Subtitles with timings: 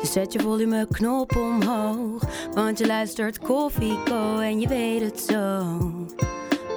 [0.00, 2.22] Dus zet je volumeknop omhoog.
[2.54, 5.66] Want je luistert Koffieko en je weet het zo.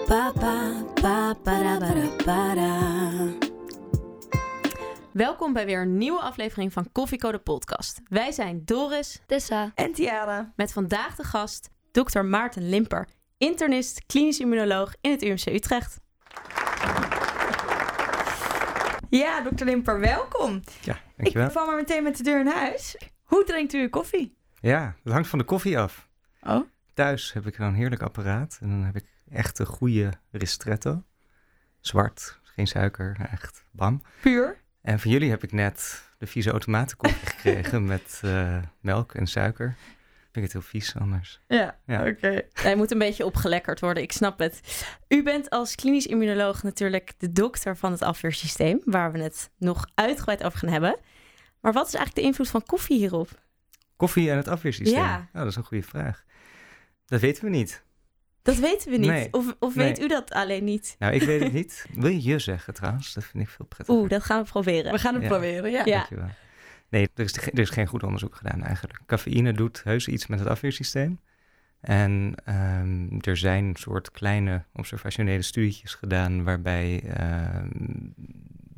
[0.07, 2.79] Papa, papa, pa, para, para.
[5.11, 8.01] Welkom bij weer een nieuwe aflevering van Koffieko, de podcast.
[8.09, 9.71] Wij zijn Doris Tessa.
[9.75, 10.53] En Tiara.
[10.55, 12.19] met vandaag de gast Dr.
[12.21, 15.99] Maarten Limper, internist, klinisch immunoloog in het UMC Utrecht.
[19.09, 20.61] Ja, dokter Limper, welkom.
[20.81, 21.49] Ja, Ik dankjewel.
[21.51, 22.97] val maar meteen met de deur in huis.
[23.33, 24.35] Hoe drinkt u uw koffie?
[24.59, 26.07] Ja, het hangt van de koffie af.
[26.41, 26.61] Oh.
[26.93, 31.03] Thuis heb ik een heerlijk apparaat en dan heb ik echt een goede ristretto.
[31.79, 34.01] Zwart, geen suiker, echt bam.
[34.21, 34.61] Puur?
[34.81, 39.75] En van jullie heb ik net de vieze automatenkoffie gekregen met eh, melk en suiker.
[40.31, 41.39] Vind ik het heel vies anders.
[41.47, 42.07] Ja, Ja.
[42.07, 42.41] oké.
[42.53, 44.85] Hij moet een beetje opgelekkerd worden, ik snap het.
[45.07, 49.87] U bent als klinisch immunoloog natuurlijk de dokter van het afweersysteem, waar we het nog
[49.95, 50.97] uitgebreid over gaan hebben.
[51.63, 53.41] Maar wat is eigenlijk de invloed van koffie hierop?
[53.95, 54.99] Koffie en het afweersysteem?
[54.99, 55.15] Ja.
[55.17, 56.23] Nou, dat is een goede vraag.
[57.05, 57.83] Dat weten we niet.
[58.41, 59.09] Dat weten we niet.
[59.09, 59.27] Nee.
[59.31, 59.87] Of, of Nee.
[59.87, 60.95] weet u dat alleen niet?
[60.99, 61.85] Nou, ik weet het niet.
[61.93, 63.13] Wil je je zeggen trouwens?
[63.13, 63.99] Dat vind ik veel prettiger.
[64.01, 64.91] Oeh, dat gaan we proberen.
[64.91, 65.29] We gaan het Ja.
[65.29, 65.81] proberen, ja.
[65.85, 65.97] Ja.
[65.97, 66.29] Dankjewel.
[66.89, 68.99] Nee, er is, er is geen goed onderzoek gedaan eigenlijk.
[69.05, 71.19] Cafeïne doet heus iets met het afweersysteem.
[71.79, 77.67] En ehm, er zijn een soort kleine observationele studietjes gedaan waarbij ehm,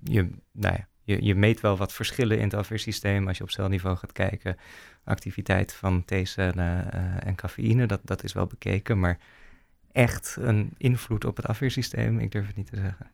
[0.04, 3.50] je, nou ja, je, je meet wel wat verschillen in het afweersysteem als je op
[3.52, 4.58] celniveau gaat kijken.
[5.04, 9.18] Activiteit van T-cellen eh, en cafeïne, dat, dat is wel bekeken, maar
[9.92, 13.12] echt een invloed op het afweersysteem, ik durf het niet te zeggen.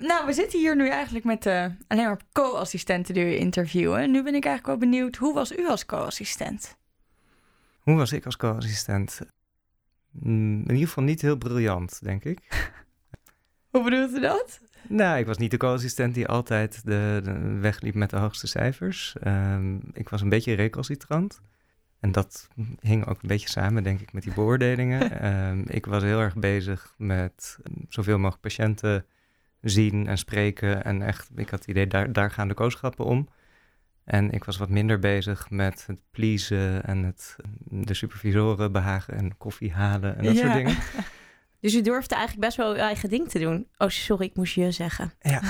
[0.00, 4.10] Nou, we zitten hier nu eigenlijk met eh, alleen maar co-assistenten die u interviewen.
[4.10, 6.76] Nu ben ik eigenlijk wel benieuwd, hoe was u als co-assistent?
[7.78, 9.20] Hoe was ik als co-assistent?
[10.10, 12.38] Mm, in ieder geval niet heel briljant, denk ik.
[13.70, 14.60] Hoe bedoelt u dat?
[14.88, 18.46] Nou, ik was niet de co-assistent die altijd de, de weg liep met de hoogste
[18.46, 19.16] cijfers.
[19.22, 21.40] Ehm, ik was een beetje recalcitrant.
[22.00, 22.48] En dat
[22.80, 25.10] hing ook een beetje samen, denk ik, met die beoordelingen.
[25.20, 29.04] Ehm, ik was heel erg bezig met zoveel mogelijk patiënten
[29.60, 30.84] zien en spreken.
[30.84, 33.28] En echt, ik had het idee, daar, daar gaan de kooschappen om.
[34.04, 39.36] En ik was wat minder bezig met het pleasen en het, de supervisoren behagen en
[39.36, 40.40] koffie halen en dat Ja.
[40.40, 40.76] soort dingen.
[41.60, 43.66] Dus u durfde eigenlijk best wel uw eigen ding te doen.
[43.78, 45.12] Oh, sorry, ik moest je zeggen.
[45.20, 45.40] Ja.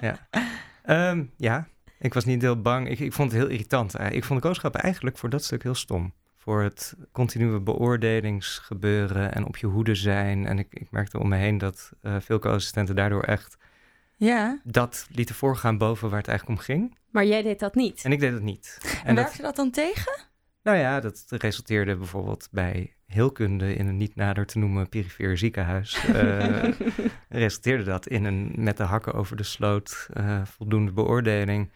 [0.00, 0.28] ja.
[0.82, 2.88] Ehm, ja, ik was niet heel bang.
[2.88, 3.94] Ik, ik vond het heel irritant.
[3.94, 6.12] Eh, Ik vond de kooschappen eigenlijk voor dat stuk heel stom.
[6.36, 10.46] Voor het continue beoordelingsgebeuren en op je hoede zijn.
[10.46, 13.56] En ik, ik merkte om me heen dat eh, veel co-assistenten daardoor echt
[14.16, 14.60] Ja.
[14.64, 16.96] dat lieten voorgaan boven waar het eigenlijk om ging.
[17.10, 18.04] Maar jij deed dat niet.
[18.04, 18.78] En ik deed het niet.
[18.82, 20.12] En, En dat, werkte dat dan tegen?
[20.64, 26.04] Nou ja, dat resulteerde bijvoorbeeld bij heelkunde in een niet nader te noemen perifeer ziekenhuis.
[26.14, 26.68] eh,
[27.28, 31.72] resulteerde dat in een met de hakken over de sloot eh, voldoende beoordeling.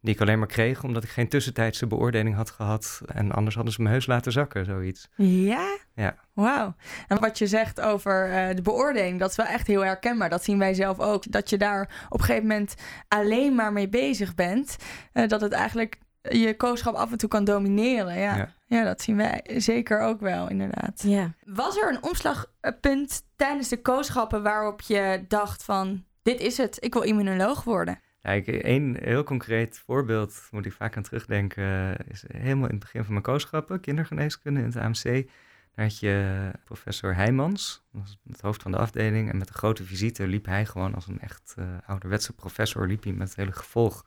[0.00, 3.02] Die ik alleen maar kreeg omdat ik geen tussentijdse beoordeling had gehad.
[3.06, 5.08] En anders hadden ze me heus laten zakken, zoiets.
[5.16, 5.78] Ja?
[5.94, 6.16] Ja.
[6.32, 6.74] Wauw.
[7.08, 10.28] En wat je zegt over eh, de beoordeling, dat is wel echt heel herkenbaar.
[10.28, 11.32] Dat zien wij zelf ook.
[11.32, 12.74] Dat je daar op een gegeven moment
[13.08, 14.76] alleen maar mee bezig bent.
[15.12, 18.18] dat het eigenlijk je kooschap af en toe kan domineren.
[18.18, 18.36] Ja.
[18.36, 18.52] Ja.
[18.66, 18.84] Ja.
[18.84, 21.02] dat zien wij zeker ook wel, inderdaad.
[21.02, 21.34] Ja.
[21.44, 26.04] Was er een omslagpunt tijdens de kooschappen waarop je dacht van...
[26.22, 28.00] dit is het, ik wil immunoloog worden?
[28.20, 31.96] Kijk, één heel concreet voorbeeld moet ik vaak aan terugdenken.
[32.08, 35.28] Is helemaal in het begin van mijn kooschappen, kindergeneeskunde in het AMC.
[35.74, 39.30] Daar had je professor Heijmans, dat was het hoofd van de afdeling.
[39.30, 43.02] En met een grote visite liep hij gewoon als een echt eh, ouderwetse professor, liep
[43.02, 44.04] hij met het hele gevolg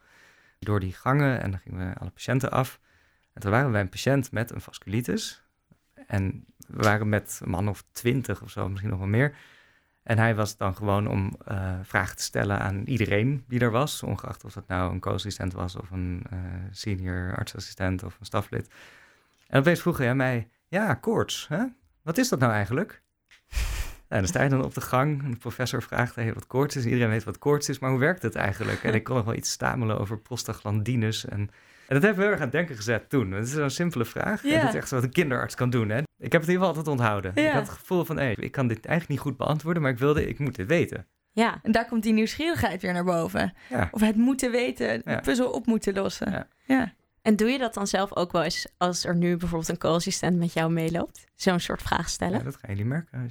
[0.58, 1.40] door die gangen.
[1.40, 2.80] En dan gingen we alle patiënten af.
[3.32, 5.44] En toen waren wij een patiënt met een vasculitis.
[6.06, 9.36] En we waren met een man of twintig of zo, misschien nog wel meer.
[10.02, 14.02] En hij was dan gewoon om eh, vragen te stellen aan iedereen die er was,
[14.02, 16.38] ongeacht of dat nou een co-assistent was of een eh,
[16.70, 18.70] senior artsassistent of een staflid.
[19.46, 21.64] En opeens vroeg hij aan mij, ja, koorts, hè?
[22.02, 23.02] wat is dat nou eigenlijk?
[24.16, 26.76] En dan sta je dan op de gang en de professor vraagt hey, wat koorts
[26.76, 26.84] is.
[26.84, 28.82] Iedereen weet wat koorts is, maar hoe werkt het eigenlijk?
[28.82, 31.24] En ik kon nog wel iets stamelen over prostaglandines.
[31.24, 31.50] En, en
[31.94, 33.32] dat heeft me heel erg aan het denken gezet toen.
[33.32, 34.44] Het is een simpele vraag.
[34.44, 34.60] En Ja.
[34.60, 35.88] dat is echt wat een kinderarts kan doen.
[35.88, 35.98] Hè?
[35.98, 37.32] Ik heb het in ieder geval altijd onthouden.
[37.34, 39.98] Ik had het gevoel van, hey, ik kan dit eigenlijk niet goed beantwoorden, maar ik
[39.98, 41.06] wilde, ik moet dit weten.
[41.32, 41.58] Ja.
[41.62, 43.52] En daar komt die nieuwsgierigheid weer naar boven.
[43.68, 43.88] Ja.
[43.90, 45.20] Of het moeten weten, de Ja.
[45.20, 46.30] puzzel op moeten lossen.
[46.30, 46.48] Ja.
[46.64, 46.92] ja.
[47.26, 50.38] En doe je dat dan zelf ook wel eens als er nu bijvoorbeeld een co-assistent
[50.38, 51.26] met jou meeloopt?
[51.34, 52.38] Zo'n soort vraag stellen?
[52.38, 53.30] Ja, dat gaan jullie merken.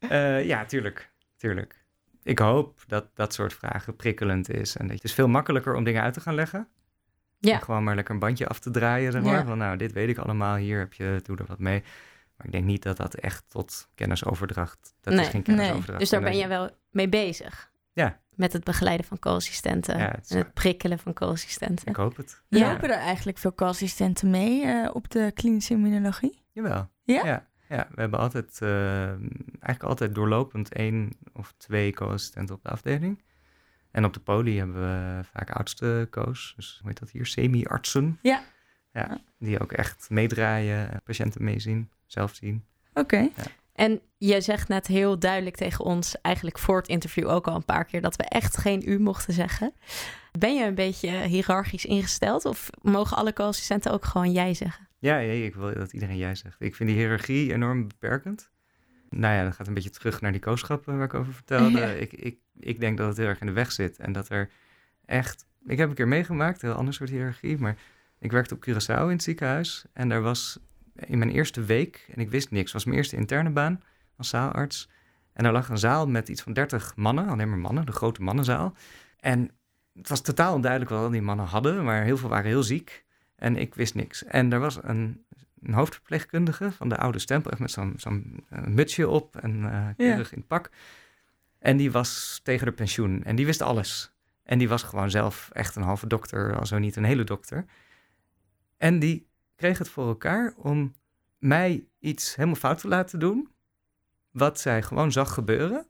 [0.00, 1.10] uh, ja, tuurlijk.
[1.36, 1.84] tuurlijk.
[2.22, 4.76] Ik hoop dat dat soort vragen prikkelend is.
[4.76, 6.68] En dat het is veel makkelijker om dingen uit te gaan leggen.
[7.38, 7.58] Ja.
[7.58, 9.44] gewoon maar lekker een bandje af te draaien, zeg maar.
[9.46, 11.82] Van nou, dit weet ik allemaal, hier heb je, doe er wat mee.
[12.36, 15.88] Maar ik denk niet dat dat echt tot kennisoverdracht, dat is geen kennisoverdracht.
[15.88, 15.98] Nee.
[15.98, 17.70] Dus daar ben je wel mee bezig?
[17.92, 18.20] Ja.
[18.40, 21.86] Met het begeleiden van co-assistenten ja, het en het prikkelen van co-assistenten.
[21.86, 22.42] Ik hoop het.
[22.48, 22.72] Ja.
[22.72, 26.42] Lopen er eigenlijk veel co-assistenten mee uh, op de klinische immunologie?
[26.52, 26.90] Jawel.
[27.02, 27.24] Ja?
[27.24, 32.68] Ja, ja we hebben altijd, uh, eigenlijk altijd doorlopend één of twee co-assistenten op de
[32.68, 33.22] afdeling.
[33.90, 38.18] En op de poli hebben we vaak oudste co's, dus hoe heet dat hier, semi-artsen.
[38.22, 38.42] Ja.
[38.92, 39.20] ja.
[39.38, 42.64] Die ook echt meedraaien, patiënten meezien, zelf zien.
[42.94, 43.18] Oké.
[43.18, 43.44] Ja.
[43.80, 47.64] En je zegt net heel duidelijk tegen ons, eigenlijk voor het interview ook al een
[47.64, 49.72] paar keer, dat we echt geen u mochten zeggen.
[50.38, 54.88] Ben je een beetje hiërarchisch ingesteld of mogen alle co-assistenten ook gewoon jij zeggen?
[54.98, 56.56] Ja, ja, ik wil dat iedereen jij zegt.
[56.58, 58.50] Ik vind die hiërarchie enorm beperkend.
[59.08, 62.00] Nou ja, dat gaat een beetje terug naar die kooschappen waar ik over vertelde.
[62.00, 64.50] Ik, ik, ik denk dat het heel erg in de weg zit en dat er
[65.04, 65.46] echt...
[65.66, 67.76] Ik heb een keer meegemaakt, een heel ander soort hiërarchie, maar
[68.18, 70.58] ik werkte op Curaçao in het ziekenhuis en daar was
[71.06, 73.82] in mijn eerste week, en ik wist niks, was mijn eerste interne baan
[74.16, 74.88] als zaalarts.
[75.32, 78.22] En er lag een zaal met iets van 30 mannen, alleen maar mannen, de grote
[78.22, 78.74] mannenzaal.
[79.20, 79.50] En
[79.94, 83.04] het was totaal onduidelijk wat al die mannen hadden, maar heel veel waren heel ziek.
[83.36, 84.24] En ik wist niks.
[84.24, 85.24] En er was een,
[85.62, 90.32] een hoofdverpleegkundige van de oude stempel, met zo'n zo'n uh, mutsje op en uh, keurig
[90.32, 90.70] in het pak.
[91.58, 94.12] En die was tegen de pensioen en die wist alles.
[94.42, 97.64] En die was gewoon zelf echt een halve dokter, al zo niet een hele dokter.
[98.76, 99.28] En die
[99.60, 100.94] kreeg het voor elkaar om
[101.38, 103.48] mij iets helemaal fout te laten doen,
[104.30, 105.86] wat zij gewoon zag gebeuren,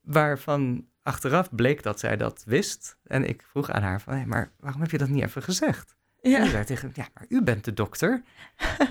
[0.00, 2.98] waarvan achteraf bleek dat zij dat wist.
[3.02, 5.96] En ik vroeg aan haar van, hey, maar waarom heb je dat niet even gezegd?
[6.20, 6.38] Ja.
[6.38, 8.22] En ze zei tegen ja, maar u bent de dokter.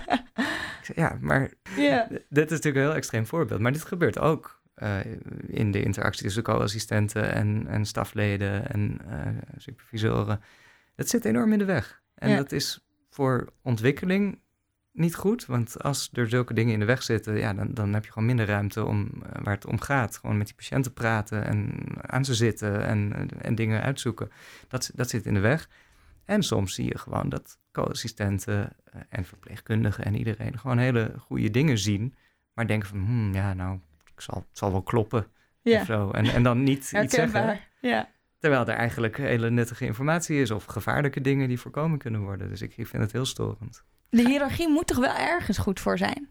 [0.80, 2.08] ik zei, ja, maar ja.
[2.10, 3.60] dit is natuurlijk een heel extreem voorbeeld.
[3.60, 5.00] Maar dit gebeurt ook uh,
[5.48, 9.28] in de interactie tussen co-assistenten en, en stafleden en uh,
[9.58, 10.42] supervisoren.
[10.96, 12.04] Dat zit enorm in de weg.
[12.16, 12.36] En ja.
[12.36, 12.85] dat is
[13.16, 14.40] voor ontwikkeling
[14.92, 15.46] niet goed.
[15.46, 18.28] Want als er zulke dingen in de weg zitten, ja, dan, dan heb je gewoon
[18.28, 20.18] minder ruimte om uh, waar het om gaat.
[20.18, 24.32] Gewoon met die patiënten praten en aan ze zitten en, en dingen uitzoeken.
[24.68, 25.70] Dat, dat zit in de weg.
[26.26, 31.52] En soms zie je gewoon dat co-assistenten uh, en verpleegkundigen en iedereen gewoon hele goede
[31.52, 32.16] dingen zien.
[32.54, 33.80] Maar denken van, hmm, ja, nou,
[34.14, 35.28] ik zal, het zal wel kloppen.
[35.62, 35.80] Ja.
[35.80, 36.12] Of zo.
[36.12, 37.60] En, en dan niet iets zeggen.
[37.82, 38.10] Ja.
[38.40, 42.50] Terwijl er eigenlijk hele nuttige informatie is of gevaarlijke dingen die voorkomen kunnen worden.
[42.50, 43.84] Dus ik, ik vind het heel storend.
[44.10, 46.30] De hiërarchie moet toch wel ergens goed voor zijn?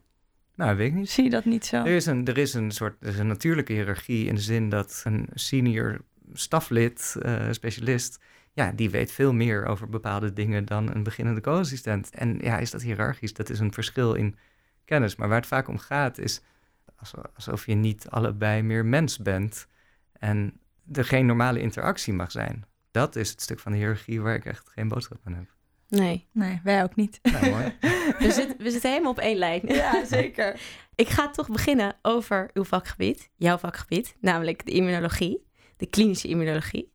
[0.54, 1.10] Nou, weet ik niet.
[1.10, 1.76] Zie je dat niet zo?
[1.76, 4.68] Er is een, er is een soort er is een natuurlijke hiërarchie in de zin
[4.68, 6.00] dat een senior
[6.32, 8.20] staflid, uh, specialist,
[8.52, 12.10] ja, die weet veel meer over bepaalde dingen dan een beginnende co-assistent.
[12.10, 13.32] En ja, is dat hiërarchisch?
[13.32, 14.36] Dat is een verschil in
[14.84, 15.16] kennis.
[15.16, 16.42] Maar waar het vaak om gaat is
[17.34, 19.68] alsof je niet allebei meer mens bent.
[20.12, 20.60] En
[20.92, 22.64] er geen normale interactie mag zijn.
[22.90, 25.54] Dat is het stuk van de hiërarchie waar ik echt geen boodschap aan heb.
[25.88, 26.28] Nee.
[26.32, 27.18] Nee, wij ook niet.
[27.22, 27.76] Nou, mooi.
[28.18, 29.60] we, zitten, we zitten helemaal op één lijn.
[29.64, 30.60] Ja, zeker.
[30.94, 35.46] ik ga toch beginnen over uw vakgebied, jouw vakgebied, namelijk de immunologie,
[35.76, 36.92] de klinische immunologie.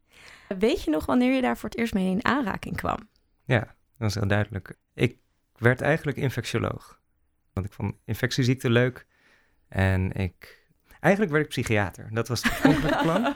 [0.58, 3.10] Weet je nog wanneer je daar voor het eerst mee in aanraking kwam?
[3.46, 4.78] Ja, dat is heel duidelijk.
[4.94, 5.18] Ik
[5.56, 7.02] werd eigenlijk infectioloog.
[7.54, 9.06] Want ik vond infectieziekten leuk.
[9.68, 10.59] En ik
[11.00, 12.08] Eigenlijk werd ik psychiater.
[12.12, 13.34] Dat was het oorspronkelijke plan.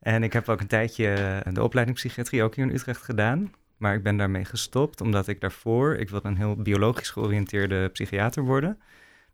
[0.00, 3.52] en ik heb ook een tijdje de opleiding psychiatrie ook hier in Utrecht gedaan.
[3.76, 5.94] Maar ik ben daarmee gestopt, omdat ik daarvoor...
[5.94, 8.80] Ik wilde een heel biologisch georiënteerde psychiater worden.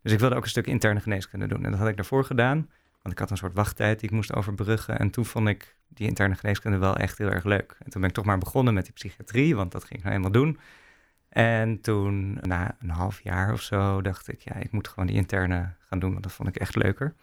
[0.01, 1.65] Dus ik wilde ook een stuk interne geneeskunde doen.
[1.65, 2.69] En dat had ik daarvoor gedaan.
[3.01, 4.99] Want ik had een soort wachttijd die ik moest overbruggen.
[4.99, 7.75] En toen vond ik die interne geneeskunde wel echt heel erg leuk.
[7.79, 10.15] En toen ben ik toch maar begonnen met die psychiatrie, want dat ging ik nou
[10.15, 10.59] eenmaal doen.
[11.33, 15.15] En toen, na een half jaar of zo, dacht ik, ja, ik moet gewoon die
[15.15, 17.15] interne gaan doen, want dat vond ik echt leuker.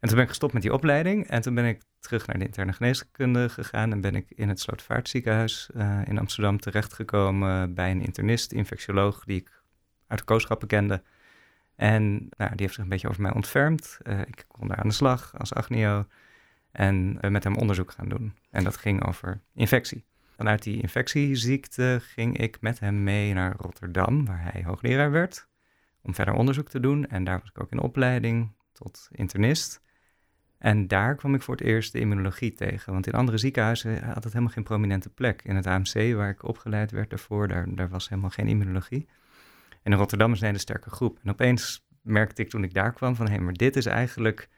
[0.00, 2.44] En toen ben ik gestopt met die opleiding en toen ben ik terug naar de
[2.44, 8.02] interne geneeskunde gegaan en ben ik in het Slootvaartziekenhuis uh, in Amsterdam terechtgekomen bij een
[8.02, 9.62] internist, infectioloog, die ik
[10.06, 11.02] uit de kooschappen kende.
[11.76, 13.98] En nou, die heeft zich een beetje over mij ontfermd.
[14.02, 16.06] Uh, ik kon daar aan de slag als agnio
[16.72, 18.34] en uh, met hem onderzoek gaan doen.
[18.50, 20.04] En dat ging over infectie.
[20.36, 25.48] Vanuit die infectieziekte ging ik met hem mee naar Rotterdam, waar hij hoogleraar werd,
[26.02, 27.06] om verder onderzoek te doen.
[27.06, 29.84] En daar was ik ook in opleiding tot internist.
[30.58, 32.92] En daar kwam ik voor het eerst de immunologie tegen.
[32.92, 35.42] Want in andere ziekenhuizen had het helemaal geen prominente plek.
[35.44, 39.08] In het AMC, waar ik opgeleid werd daarvoor, daar, daar was helemaal geen immunologie.
[39.82, 41.18] En in Rotterdam is een hele sterke groep.
[41.22, 43.28] En opeens merkte ik toen ik daar kwam van...
[43.28, 44.48] hé, maar dit is eigenlijk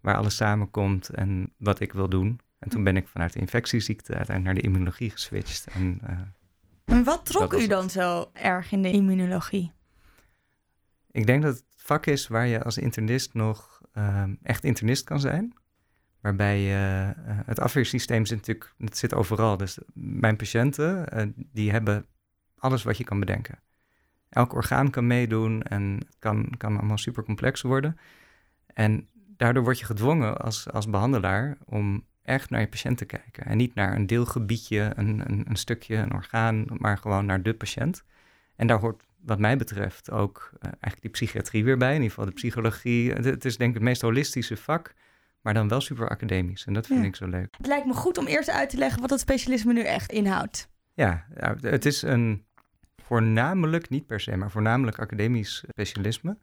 [0.00, 2.40] waar alles samenkomt en wat ik wil doen.
[2.58, 5.66] En toen ben ik vanuit de infectieziekte uiteindelijk naar de immunologie geswitcht.
[5.66, 6.18] En, uh,
[6.84, 7.92] En wat trok u dan het.
[7.92, 9.72] zo erg in de immunologie?
[11.10, 15.20] Ik denk dat het vak is waar je als internist nog ehm, echt internist kan
[15.20, 15.54] zijn.
[16.20, 17.10] Waarbij eh,
[17.46, 19.56] het afweersysteem zit natuurlijk, het zit overal.
[19.56, 22.06] Dus mijn patiënten, eh, die hebben
[22.56, 23.58] alles wat je kan bedenken.
[24.28, 27.98] Elk orgaan kan meedoen en het kan, kan allemaal super complex worden.
[28.66, 33.44] En daardoor word je gedwongen als, als behandelaar om echt naar je patiënt te kijken.
[33.44, 37.54] En niet naar een deelgebiedje, een, een, een stukje, een orgaan, maar gewoon naar de
[37.54, 38.04] patiënt.
[38.56, 41.88] En daar hoort wat mij betreft ook eh, eigenlijk die psychiatrie weer bij.
[41.88, 43.12] In ieder geval de psychologie.
[43.12, 44.94] Het, het is denk ik het meest holistische vak,
[45.40, 46.64] maar dan wel super academisch.
[46.66, 47.06] En dat vind Ja.
[47.06, 47.54] ik zo leuk.
[47.56, 50.68] Het lijkt me goed om eerst uit te leggen wat dat specialisme nu echt inhoudt.
[50.94, 52.44] Ja, ja, het is een
[53.02, 56.38] voornamelijk, niet per se, maar voornamelijk academisch specialisme.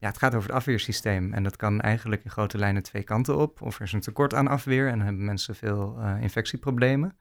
[0.00, 3.36] Ja, het gaat over het afweersysteem en dat kan eigenlijk in grote lijnen twee kanten
[3.36, 3.62] op.
[3.62, 7.16] Of er is een tekort aan afweer en hebben mensen veel eh, infectieproblemen.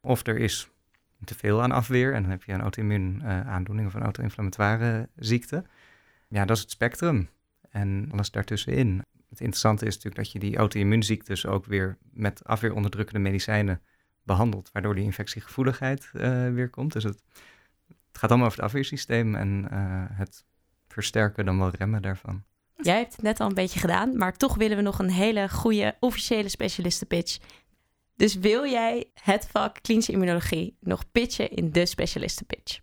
[0.00, 0.70] Of er is
[1.24, 5.08] te veel aan afweer en dan heb je een auto-immuun eh, aandoening of een auto-inflammatoire
[5.16, 5.64] ziekte.
[6.28, 7.28] Ja, dat is het spectrum
[7.70, 9.04] en alles daartussenin.
[9.28, 13.80] Het interessante is natuurlijk dat je die auto-immuunziektes ook weer met afweeronderdrukkende medicijnen
[14.22, 16.92] behandelt, waardoor die infectiegevoeligheid eh, weer komt.
[16.92, 17.22] Dus het,
[17.86, 19.66] het gaat allemaal over het afweersysteem en
[20.12, 20.46] het
[20.88, 22.44] versterken dan wel remmen daarvan.
[22.76, 25.48] Jij hebt het net al een beetje gedaan, maar toch willen we nog een hele
[25.48, 27.38] goede officiële specialistenpitch.
[28.16, 32.80] Dus wil jij het vak klinische immunologie nog pitchen in de specialistenpitch?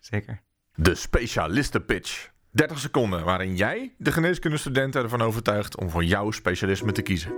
[0.00, 0.42] Zeker.
[0.74, 2.30] De specialistenpitch.
[2.50, 7.32] 30 seconden waarin jij de geneeskundestudenten ervan overtuigt om voor jouw specialisme te kiezen.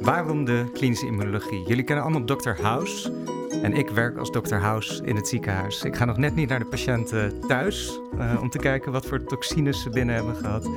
[0.00, 1.68] Waarom de klinische immunologie?
[1.68, 2.62] Jullie kennen allemaal Dr.
[2.62, 3.10] House.
[3.66, 4.54] En ik werk als Dr.
[4.54, 5.82] House in het ziekenhuis.
[5.82, 9.24] Ik ga nog net niet naar de patiënten thuis eh, om te kijken wat voor
[9.24, 10.68] toxines ze binnen hebben gehad.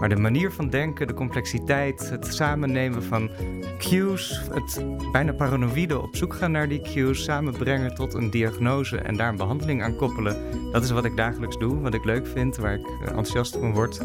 [0.00, 3.30] Maar de manier van denken, de complexiteit, het samennemen van
[3.78, 9.16] cues, het bijna paranoïde op zoek gaan naar die cues, samenbrengen tot een diagnose en
[9.16, 10.36] daar een behandeling aan koppelen.
[10.72, 13.72] Dat is wat ik dagelijks doe, wat ik leuk vind, waar ik eh, enthousiast van
[13.72, 14.00] word.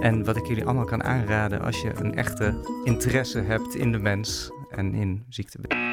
[0.00, 3.98] En wat ik jullie allemaal kan aanraden als je een echte interesse hebt in de
[3.98, 5.85] mens en in ziektebeeld.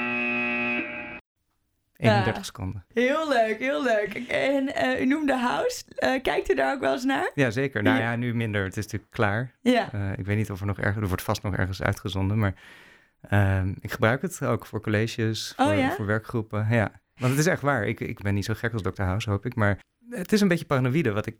[2.03, 2.43] 31 Ja.
[2.43, 2.85] seconden.
[2.93, 4.13] Heel leuk, heel leuk.
[4.27, 5.83] En eh, u noemde House.
[5.95, 7.31] Eh, kijkt u daar ook wel eens naar?
[7.35, 7.83] Ja, zeker.
[7.83, 8.11] Nou Ja.
[8.11, 8.63] ja, nu minder.
[8.63, 9.51] Het is natuurlijk klaar.
[9.61, 9.91] Ja.
[9.93, 11.01] Eh, ik weet niet of er nog ergens...
[11.01, 12.53] Er wordt vast nog ergens uitgezonden, maar...
[13.21, 15.91] ehm, ik gebruik het ook voor colleges, Oh voor, ja?
[15.91, 16.67] voor werkgroepen.
[16.69, 17.87] Ja, want het is echt waar.
[17.87, 19.01] Ik, ik ben niet zo gek als Dr.
[19.01, 19.55] House, hoop ik.
[19.55, 19.79] Maar
[20.09, 21.35] het is een beetje paranoïde, wat ik,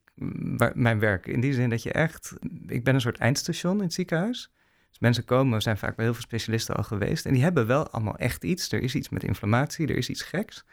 [0.57, 1.27] waar, mijn werk.
[1.27, 2.33] In die zin dat je echt...
[2.67, 4.51] Ik ben een soort eindstation in het ziekenhuis.
[4.93, 7.25] Dus mensen komen, zijn vaak bij heel veel specialisten al geweest.
[7.25, 8.71] En die hebben wel allemaal echt iets.
[8.71, 10.65] Er is iets met inflammatie, er is iets geks.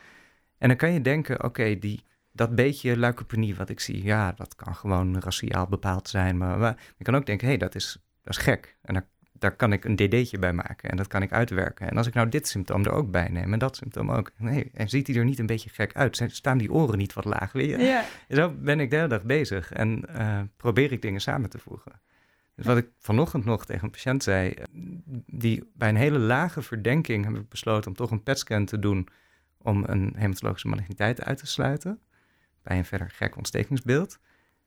[0.58, 4.54] En dan kan je denken, oké, die dat beetje leukopenie wat ik zie, ja, dat
[4.54, 6.36] kan gewoon raciaal bepaald zijn.
[6.36, 8.76] Maar, maar je kan ook denken, hé, hey, dat, is, dat is gek.
[8.82, 11.90] En daar, daar kan ik een dd'tje bij maken en dat kan ik uitwerken.
[11.90, 14.30] En als ik nou dit symptoom er ook bij neem en dat symptoom ook.
[14.36, 16.22] Nee, en ziet hij er niet een beetje gek uit?
[16.26, 17.52] Staan die oren niet wat laag?
[17.52, 17.78] Weet je?
[17.78, 18.04] Ja.
[18.28, 22.00] Zo ben ik de hele dag bezig en eh, probeer ik dingen samen te voegen.
[22.61, 24.64] Dus wat ik vanochtend nog tegen een patiënt zei, eh,
[25.26, 29.09] die bij een hele lage verdenking heb ik besloten om toch een PET-scan te doen
[29.59, 32.00] om een hematologische maligniteit uit te sluiten.
[32.62, 34.19] Bij een verder gek ontstekingsbeeld.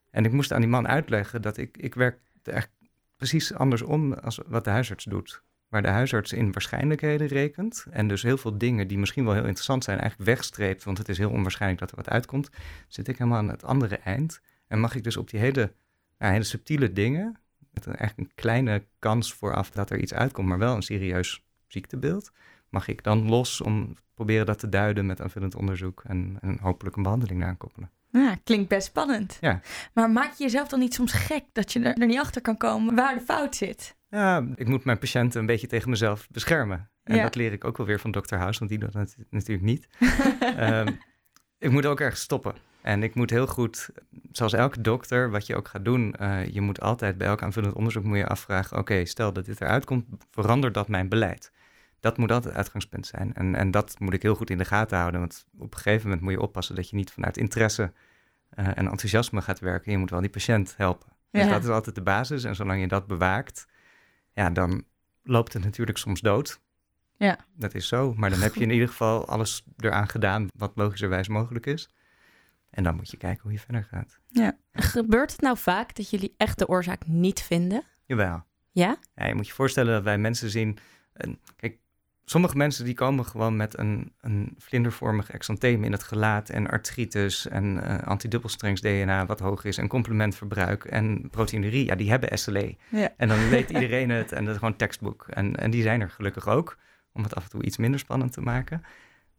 [0.09, 2.69] En ik moest aan die man uitleggen dat ik, ik werk echt
[3.17, 5.43] precies andersom als wat de huisarts doet.
[5.67, 7.85] Waar de huisarts in waarschijnlijkheden rekent.
[7.89, 10.83] En dus heel veel dingen die misschien wel heel interessant zijn, eigenlijk wegstreept.
[10.83, 12.49] Want het is heel onwaarschijnlijk dat er wat uitkomt.
[12.87, 14.41] Zit ik helemaal aan het andere eind.
[14.67, 15.73] En mag ik dus op die hele,
[16.17, 17.37] hele subtiele dingen.
[17.73, 21.43] Met een, eigenlijk een kleine kans vooraf dat er iets uitkomt, maar wel een serieus
[21.67, 22.31] ziektebeeld.
[22.69, 26.95] Mag ik dan los om proberen dat te duiden met aanvullend onderzoek en, en hopelijk
[26.95, 27.89] een behandeling daaraan koppelen.
[28.11, 29.37] Ja, klinkt best spannend.
[29.41, 29.61] Ja.
[29.93, 32.57] Maar maak je jezelf dan niet soms gek dat je er, er niet achter kan
[32.57, 33.95] komen waar de fout zit?
[34.09, 36.89] Ja, ik moet mijn patiënten een beetje tegen mezelf beschermen.
[37.03, 37.23] En Ja.
[37.23, 38.35] dat leer ik ook wel weer van Dr.
[38.35, 39.87] House, want die doet dat natuurlijk niet.
[40.57, 40.87] Ehm,
[41.57, 42.53] ik moet ook ergens stoppen.
[42.83, 43.89] En ik moet heel goed,
[44.31, 47.73] zoals elke dokter, wat je ook gaat doen, eh, je moet altijd bij elk aanvullend
[47.75, 51.51] onderzoek moet je afvragen, oké, stel dat dit eruit komt, verandert dat mijn beleid?
[51.99, 53.33] Dat moet altijd het uitgangspunt zijn.
[53.33, 56.03] En, en dat moet ik heel goed in de gaten houden, want op een gegeven
[56.03, 57.91] moment moet je oppassen dat je niet vanuit interesse
[58.49, 59.91] eh, en enthousiasme gaat werken.
[59.91, 61.07] Je moet wel die patiënt helpen.
[61.31, 61.49] Dus Ja.
[61.49, 62.43] dat is altijd de basis.
[62.43, 63.67] En zolang je dat bewaakt,
[64.33, 64.83] ja, dan
[65.23, 66.61] loopt het natuurlijk soms dood.
[67.17, 67.37] Ja.
[67.55, 68.13] Dat is zo.
[68.17, 71.89] Maar dan heb je in ieder geval alles eraan gedaan wat logischerwijs mogelijk is.
[72.73, 74.19] En dan moet je kijken hoe je verder gaat.
[74.71, 77.83] Gebeurt het nou vaak dat jullie echt de oorzaak niet vinden?
[78.05, 78.43] Jawel.
[78.71, 78.97] Ja?
[79.15, 80.77] Ja, je moet je voorstellen dat wij mensen zien.
[81.13, 81.77] en kijk,
[82.25, 87.47] sommige mensen die komen gewoon met een, een vlindervormig exantheem in het gelaat en artritis
[87.47, 91.85] en eh antidubbelstrengs DNA wat hoog is en complementverbruik en proteinurie.
[91.85, 92.75] Ja, die hebben SLE.
[92.89, 93.13] Ja.
[93.17, 95.27] En dan weet iedereen het en dat is gewoon tekstboek.
[95.29, 96.77] En, en die zijn er gelukkig ook,
[97.11, 98.83] om het af en toe iets minder spannend te maken.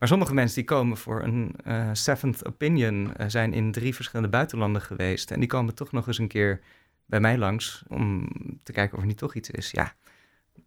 [0.04, 4.30] Maar sommige mensen die komen voor een uh, seventh opinion, uh, zijn in drie verschillende
[4.30, 5.30] buitenlanden geweest.
[5.30, 6.60] En die komen toch nog eens een keer
[7.06, 8.28] bij mij langs om
[8.62, 9.70] te kijken of er niet toch iets is.
[9.70, 9.92] Ja,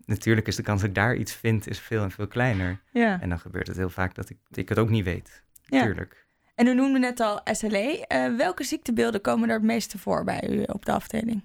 [0.06, 2.80] natuurlijk is de kans dat ik daar iets vind, is veel en veel kleiner.
[2.92, 3.22] Ja.
[3.22, 5.44] En dan gebeurt het heel vaak dat ik, dat ik het ook niet weet.
[5.68, 6.26] Natuurlijk.
[6.56, 8.06] En u noemde net al SLE.
[8.12, 11.44] Uh, welke ziektebeelden komen er het meeste voor bij u op de afdeling?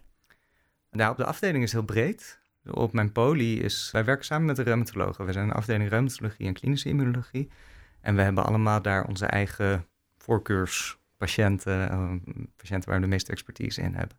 [0.91, 2.41] Nou, op de afdeling is heel breed.
[2.71, 5.27] Op mijn poli is, wij werken samen met de reumatologen.
[5.27, 7.51] We zijn een afdeling reumatologie en klinische immunologie.
[8.02, 12.12] En we hebben allemaal daar onze eigen voorkeurspatiënten, uh,
[12.56, 14.16] patiënten waar we de meeste expertise in hebben.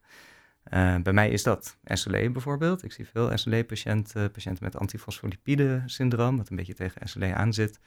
[0.73, 2.83] Uh, bij mij is dat SLE bijvoorbeeld.
[2.83, 7.79] Ik zie veel SLE-patiënten, patiënten met antifosfolipide-syndroom, wat een beetje tegen SLE aanzit.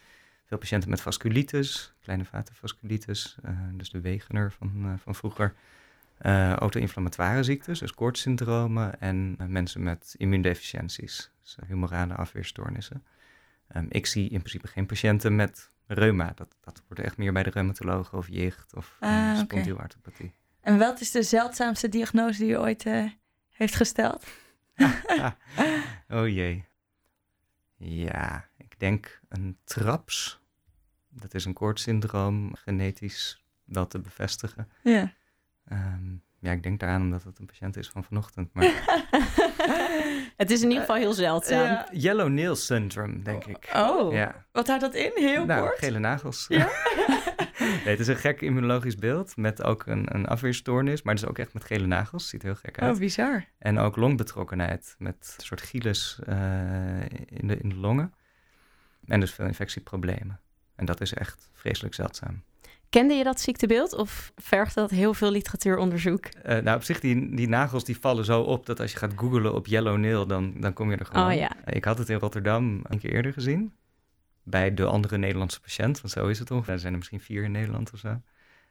[0.44, 5.54] Veel patiënten met vasculitis, kleine vatenvasculitis, uh, dus de wegener van, van vroeger.
[6.58, 13.04] auto-inflammatoire ziektes, dus koortssyndromen en mensen met immuundeficiënties, dus humorale afweerstoornissen.
[13.76, 16.32] Um, ik zie in principe geen patiënten met reuma.
[16.34, 20.34] Dat, dat wordt echt meer bij de reumatologen of jicht of Ah, spondielartropathie.
[20.60, 23.10] En wat is de zeldzaamste diagnose die u ooit uh,
[23.50, 24.26] heeft gesteld?
[26.08, 26.64] oh jee.
[27.76, 30.40] Ja, ik denk een traps.
[31.08, 34.68] Dat is een koortssyndroom, genetisch wel te bevestigen.
[34.82, 35.12] Ja.
[35.72, 38.54] Um, ja, ik denk daaraan omdat het een patiënt is van vanochtend.
[38.54, 38.64] Maar...
[40.36, 41.64] het is in ieder geval heel zeldzaam.
[41.64, 41.88] Ja.
[41.92, 43.70] Yellow nail syndrome, denk ik.
[43.74, 44.44] Oh, Ja.
[44.52, 45.10] wat houdt dat in?
[45.14, 45.78] Heel Nou, kort?
[45.78, 46.46] gele nagels.
[46.48, 46.68] Ja?
[47.58, 51.38] nee, het is een gek immunologisch beeld met ook een, een afweerstoornis, maar dus ook
[51.38, 52.28] echt met gele nagels.
[52.28, 52.92] Ziet er heel gek uit.
[52.94, 53.44] Oh, bizar.
[53.58, 56.36] En ook longbetrokkenheid met een soort gilles uh,
[57.26, 58.14] in, de, in de longen.
[59.06, 60.40] En dus veel infectieproblemen.
[60.74, 62.42] En dat is echt vreselijk zeldzaam.
[62.96, 66.24] Kende je dat ziektebeeld of vergt dat heel veel literatuuronderzoek?
[66.24, 69.12] Uh, nou, op zich, die, die nagels die vallen zo op dat als je gaat
[69.16, 71.26] googlen op yellow nail, dan, dan kom je er gewoon.
[71.26, 71.50] Oh, ja.
[71.64, 73.72] Ik had het in Rotterdam een keer eerder gezien.
[74.42, 76.72] Bij de andere Nederlandse patiënt, want zo is het ongeveer.
[76.72, 78.20] Er zijn er misschien vier in Nederland of zo.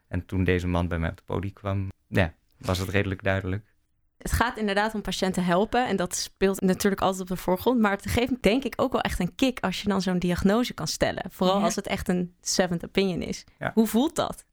[0.08, 3.75] En toen deze man bij mij op de podium kwam, ja, was het redelijk duidelijk.
[4.18, 7.80] Het gaat inderdaad om patiënten helpen en dat speelt natuurlijk altijd op de voorgrond.
[7.80, 10.74] Maar het geeft denk ik ook wel echt een kick als je dan zo'n diagnose
[10.74, 11.24] kan stellen.
[11.30, 11.64] Vooral Ja.
[11.64, 13.44] als het echt een seventh opinion is.
[13.60, 13.72] Ja.
[13.74, 14.46] Hoe voelt dat?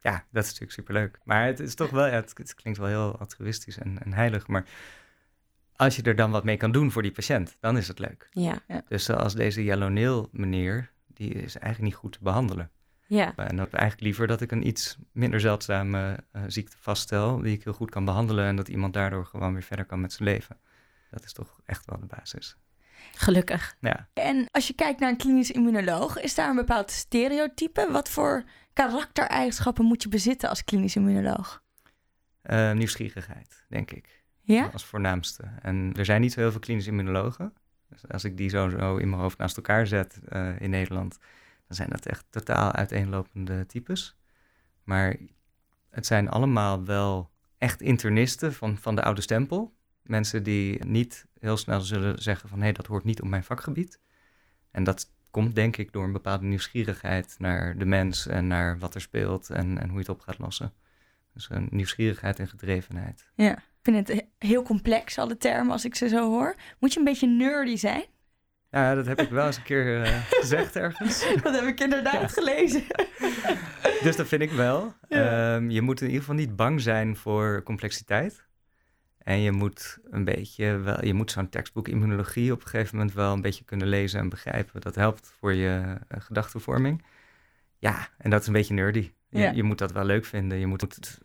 [0.00, 1.18] Ja, dat is natuurlijk superleuk.
[1.24, 4.46] Maar het is toch wel, ja, het, het klinkt wel heel altruïstisch en, en heilig.
[4.46, 4.64] Maar
[5.76, 8.28] als je er dan wat mee kan doen voor die patiënt, dan is het leuk.
[8.30, 12.70] Ja, Dus zoals deze nail meneer, die is eigenlijk niet goed te behandelen.
[13.08, 13.32] Ja.
[13.36, 17.64] En dat eigenlijk liever dat ik een iets minder zeldzame eh, ziekte vaststel, die ik
[17.64, 20.56] heel goed kan behandelen en dat iemand daardoor gewoon weer verder kan met zijn leven.
[21.10, 22.56] Dat is toch echt wel de basis.
[23.14, 23.76] Gelukkig.
[23.80, 27.88] Ja, En als je kijkt naar een klinisch immunoloog, is daar een bepaald stereotype?
[27.90, 31.62] Wat voor karaktereigenschappen moet je bezitten als klinisch immunoloog?
[32.42, 34.24] Eh, nieuwsgierigheid, denk ik.
[34.40, 34.70] Ja?
[34.72, 35.42] Als voornaamste.
[35.62, 37.52] En er zijn niet zo heel veel klinisch immunologen.
[37.88, 41.18] Dus als ik die zo, zo in mijn hoofd naast elkaar zet eh, in Nederland,
[41.68, 44.16] dan zijn dat echt totaal uiteenlopende types.
[44.84, 45.16] Maar
[45.90, 49.76] het zijn allemaal wel echt internisten van, van de oude stempel.
[50.02, 54.00] Mensen die niet heel snel zullen zeggen van hé, dat hoort niet op mijn vakgebied.
[54.70, 58.94] En dat komt denk ik door een bepaalde nieuwsgierigheid naar de mens en naar wat
[58.94, 60.72] er speelt en, en hoe je het op gaat lossen.
[61.34, 63.30] Dus een nieuwsgierigheid en gedrevenheid.
[63.34, 63.56] Ja.
[63.56, 66.56] Ik vind het he- heel complex, alle termen, als ik ze zo hoor.
[66.78, 68.04] Moet je een beetje nerdy zijn?
[68.70, 71.26] Ja, dat heb ik wel eens een keer eh, gezegd ergens.
[71.42, 72.82] Dat heb ik inderdaad gelezen.
[74.02, 74.94] Dus dat vind ik wel.
[75.08, 75.54] Ja.
[75.54, 78.46] Ehm, je moet in ieder geval niet bang zijn voor complexiteit.
[79.18, 83.14] En je moet een beetje wel, je moet zo'n tekstboek immunologie op een gegeven moment
[83.14, 84.80] wel een beetje kunnen lezen en begrijpen.
[84.80, 87.04] Dat helpt voor je eh, gedachtenvorming.
[87.78, 89.10] Ja, en dat is een beetje nerdy.
[89.28, 89.50] Je, Ja.
[89.50, 90.58] je moet dat wel leuk vinden.
[90.58, 91.18] Je moet het,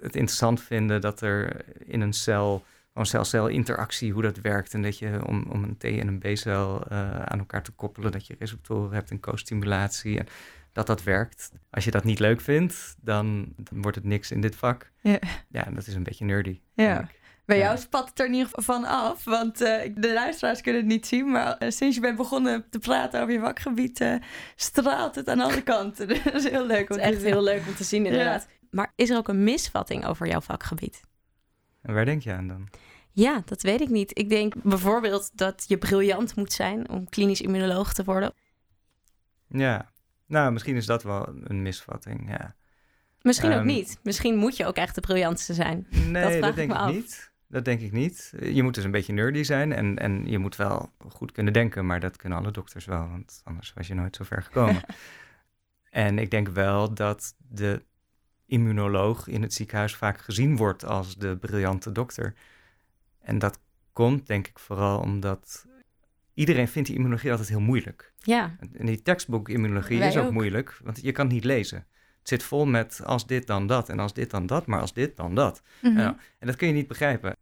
[0.00, 2.64] het interessant vinden dat er in een cel,
[2.98, 4.74] gewoon cel-cel interactie, hoe dat werkt.
[4.74, 8.12] En dat je om, om een T- en een B-cel eh, aan elkaar te koppelen,
[8.12, 10.18] dat je receptoren hebt en co-stimulatie.
[10.18, 10.26] En
[10.72, 11.52] dat dat werkt.
[11.70, 14.90] Als je dat niet leuk vindt, dan, dan wordt het niks in dit vak.
[15.00, 15.18] Ja.
[15.48, 16.60] Ja, dat is een beetje nerdy.
[16.74, 17.08] Ja.
[17.44, 19.24] Bij jou spat het er in ieder geval van af.
[19.24, 21.30] Want eh, de luisteraars kunnen het niet zien.
[21.30, 24.18] Maar eh, sinds je bent begonnen te praten over je vakgebied,
[24.56, 26.08] straalt het aan alle kanten.
[26.24, 26.88] dat is heel leuk.
[26.88, 27.32] Het om is te echt zien.
[27.32, 28.48] heel leuk om te zien inderdaad.
[28.70, 31.00] Maar is er ook een misvatting over jouw vakgebied?
[31.82, 32.68] En waar denk je aan dan?
[33.18, 34.18] Ja, dat weet ik niet.
[34.18, 38.34] Ik denk bijvoorbeeld dat je briljant moet zijn om klinisch immunoloog te worden.
[39.48, 39.90] Ja,
[40.26, 42.56] nou, misschien is dat wel een misvatting, ja.
[43.22, 43.98] Misschien ook Ehm, niet.
[44.02, 45.86] Misschien moet je ook echt de briljantste zijn.
[45.90, 46.92] Nee, dat, ik denk ik af.
[46.92, 47.32] niet.
[47.48, 48.32] Dat denk ik niet.
[48.40, 51.86] Je moet dus een beetje nerdy zijn en, en je moet wel goed kunnen denken,
[51.86, 54.82] maar dat kunnen alle dokters wel, want anders was je nooit zo ver gekomen.
[55.90, 57.84] en ik denk wel dat de
[58.46, 62.34] immunoloog in het ziekenhuis vaak gezien wordt als de briljante dokter.
[63.28, 63.60] En dat
[63.92, 65.66] komt denk ik vooral omdat
[66.34, 68.12] iedereen vindt die immunologie altijd heel moeilijk.
[68.18, 70.32] Ja, En die tekstboek immunologie Wij is ook, ook.
[70.32, 71.86] moeilijk, want je kan het niet lezen.
[72.18, 74.92] Het zit vol met als dit dan dat en als dit dan dat, maar als
[74.92, 75.62] dit dan dat.
[75.82, 75.98] Mhm.
[76.38, 77.36] En dat kun je niet begrijpen.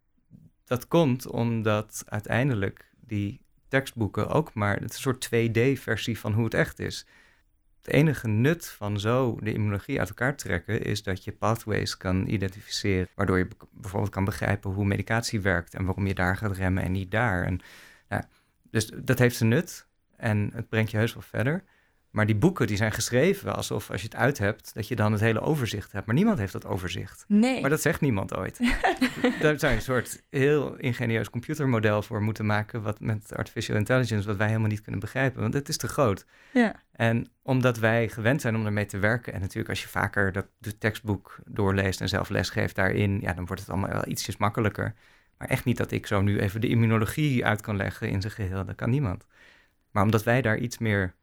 [0.65, 6.43] Dat komt omdat uiteindelijk die tekstboeken ook maar het is een soort 2D-versie van hoe
[6.43, 7.05] het echt is.
[7.81, 12.27] Het enige nut van zo de immunologie uit elkaar trekken is dat je pathways kan
[12.27, 16.83] identificeren, waardoor je bijvoorbeeld kan begrijpen hoe medicatie werkt en waarom je daar gaat remmen
[16.83, 17.43] en niet daar.
[17.43, 17.59] En,
[18.09, 18.23] nou,
[18.71, 21.63] dus dat heeft zijn nut en het brengt je heus wel verder.
[22.11, 25.11] Maar die boeken die zijn geschreven alsof als je het uit hebt, dat je dan
[25.11, 26.05] het hele overzicht hebt.
[26.05, 27.25] Maar niemand heeft dat overzicht.
[27.27, 27.61] Nee.
[27.61, 28.59] Maar dat zegt niemand ooit.
[29.41, 34.27] Daar zou je een soort heel ingenieus computermodel voor moeten maken, wat met artificial intelligence,
[34.27, 36.25] wat wij helemaal niet kunnen begrijpen, want het is te groot.
[36.53, 36.75] Ja.
[36.91, 40.47] En omdat wij gewend zijn om ermee te werken, en natuurlijk als je vaker dat
[40.57, 44.93] de tekstboek doorleest en zelf lesgeeft daarin, ja, dan wordt het allemaal wel ietsjes makkelijker.
[45.37, 48.33] Maar echt niet dat ik zo nu even de immunologie uit kan leggen in zijn
[48.33, 49.25] geheel, dat kan niemand.
[49.91, 51.15] Maar omdat wij daar iets meer,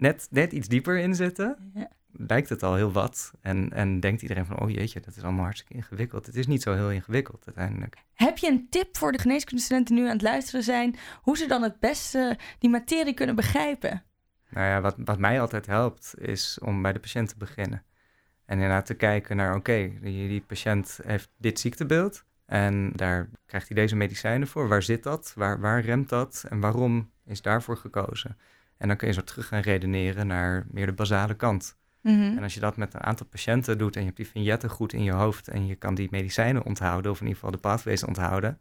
[0.00, 1.88] net, net iets dieper in zitten, Ja.
[2.12, 3.32] lijkt het al heel wat.
[3.40, 6.26] En, en denkt iedereen van, oh jeetje, dat is allemaal hartstikke ingewikkeld.
[6.26, 7.96] Het is niet zo heel ingewikkeld uiteindelijk.
[8.14, 11.46] Heb je een tip voor de geneeskundestudenten die nu aan het luisteren zijn, hoe ze
[11.46, 14.02] dan het beste die materie kunnen begrijpen?
[14.48, 17.82] Nou ja, wat, wat mij altijd helpt, is om bij de patiënt te beginnen.
[18.46, 22.24] En inderdaad te kijken naar, oké, die, die patiënt heeft dit ziektebeeld.
[22.46, 24.68] En daar krijgt hij deze medicijnen voor.
[24.68, 25.32] Waar zit dat?
[25.36, 26.44] Waar, waar remt dat?
[26.48, 28.36] En waarom is daarvoor gekozen?
[28.80, 31.78] En dan kun je zo terug gaan redeneren naar meer de basale kant.
[32.02, 32.20] Mhm.
[32.20, 34.92] En als je dat met een aantal patiënten doet en je hebt die vignetten goed
[34.92, 38.04] in je hoofd en je kan die medicijnen onthouden, of in ieder geval de pathways
[38.04, 38.60] onthouden,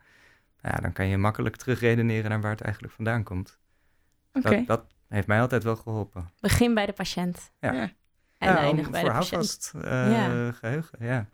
[0.62, 3.60] ja, dan kan je makkelijk terugredeneren naar waar het eigenlijk vandaan komt.
[4.34, 4.50] Oké.
[4.50, 6.30] Dat, dat heeft mij altijd wel geholpen.
[6.40, 7.52] begin bij de patiënt.
[7.60, 7.72] Ja.
[7.74, 7.90] Ja.
[8.38, 9.72] En ja, eindig bij de patiënt.
[9.76, 10.52] eh, Ja.
[10.52, 11.26] geheugen, ja.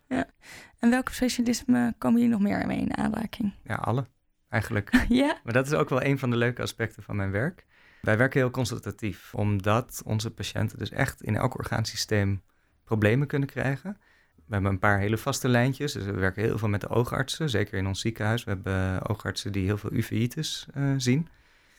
[0.80, 3.54] En welke specialismen komen jullie nog meer mee in aanraking?
[3.64, 4.06] Ja, alle
[4.50, 5.06] eigenlijk.
[5.10, 5.40] ja.
[5.44, 7.66] Maar dat is ook wel een van de leuke aspecten van mijn werk.
[8.06, 12.42] Wij werken heel consultatief, omdat onze patiënten dus echt in elk orgaansysteem
[12.84, 13.98] problemen kunnen krijgen.
[14.36, 17.50] We hebben een paar hele vaste lijntjes, dus we werken heel veel met de oogartsen,
[17.50, 18.44] zeker in ons ziekenhuis.
[18.44, 21.28] We hebben oogartsen die heel veel uveitis eh, zien.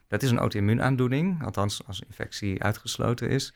[0.08, 3.54] Dat is een auto-immuunaandoening, althans als infectie uitgesloten is.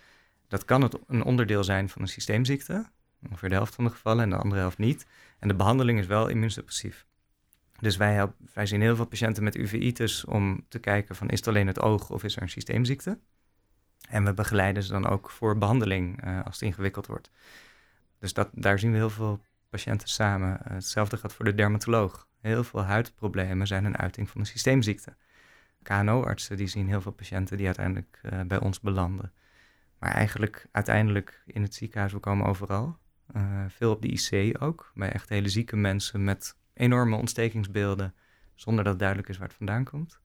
[0.48, 2.86] Dat kan het een onderdeel zijn van een systeemziekte,
[3.28, 5.06] ongeveer de helft van de gevallen en de andere helft niet.
[5.38, 7.06] En de behandeling is wel immuunsuppressief.
[7.80, 11.38] Dus wij, help, wij zien heel veel patiënten met uveitis om te kijken van is
[11.38, 13.18] het alleen het oog of is er een systeemziekte.
[14.08, 17.30] En we begeleiden ze dan ook voor behandeling eh, als het ingewikkeld wordt.
[18.18, 20.64] Dus dat, daar zien we heel veel patiënten samen.
[20.64, 22.28] Eh, hetzelfde gaat voor de dermatoloog.
[22.40, 25.16] Heel veel huidproblemen zijn een uiting van een systeemziekte.
[25.82, 29.32] KNO-artsen die zien heel veel patiënten die uiteindelijk eh, bij ons belanden.
[29.98, 32.98] Maar eigenlijk uiteindelijk in het ziekenhuis, we komen overal.
[33.68, 38.14] Veel op de IC ook, bij echt hele zieke mensen met enorme ontstekingsbeelden,
[38.54, 40.18] zonder dat duidelijk is waar het vandaan komt.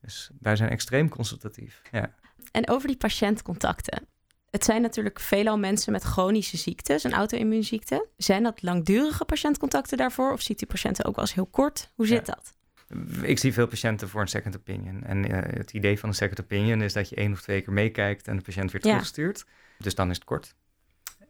[0.00, 1.82] Dus wij zijn extreem consultatief.
[1.90, 2.14] Ja.
[2.52, 4.06] En over die patiëntcontacten.
[4.50, 8.06] Het zijn natuurlijk veelal mensen met chronische ziektes, een auto-immuunziekte.
[8.16, 10.32] Zijn dat langdurige patiëntcontacten daarvoor?
[10.32, 11.90] Of ziet u patiënten ook wel eens heel kort?
[11.94, 12.54] Hoe zit dat?
[13.22, 15.04] Ik zie veel patiënten voor een second opinion.
[15.04, 17.72] En eh, het idee van een second opinion is dat je één of twee keer
[17.72, 18.90] meekijkt en de patiënt weer Ja.
[18.90, 19.44] terugstuurt.
[19.78, 20.54] Dus dan is het kort.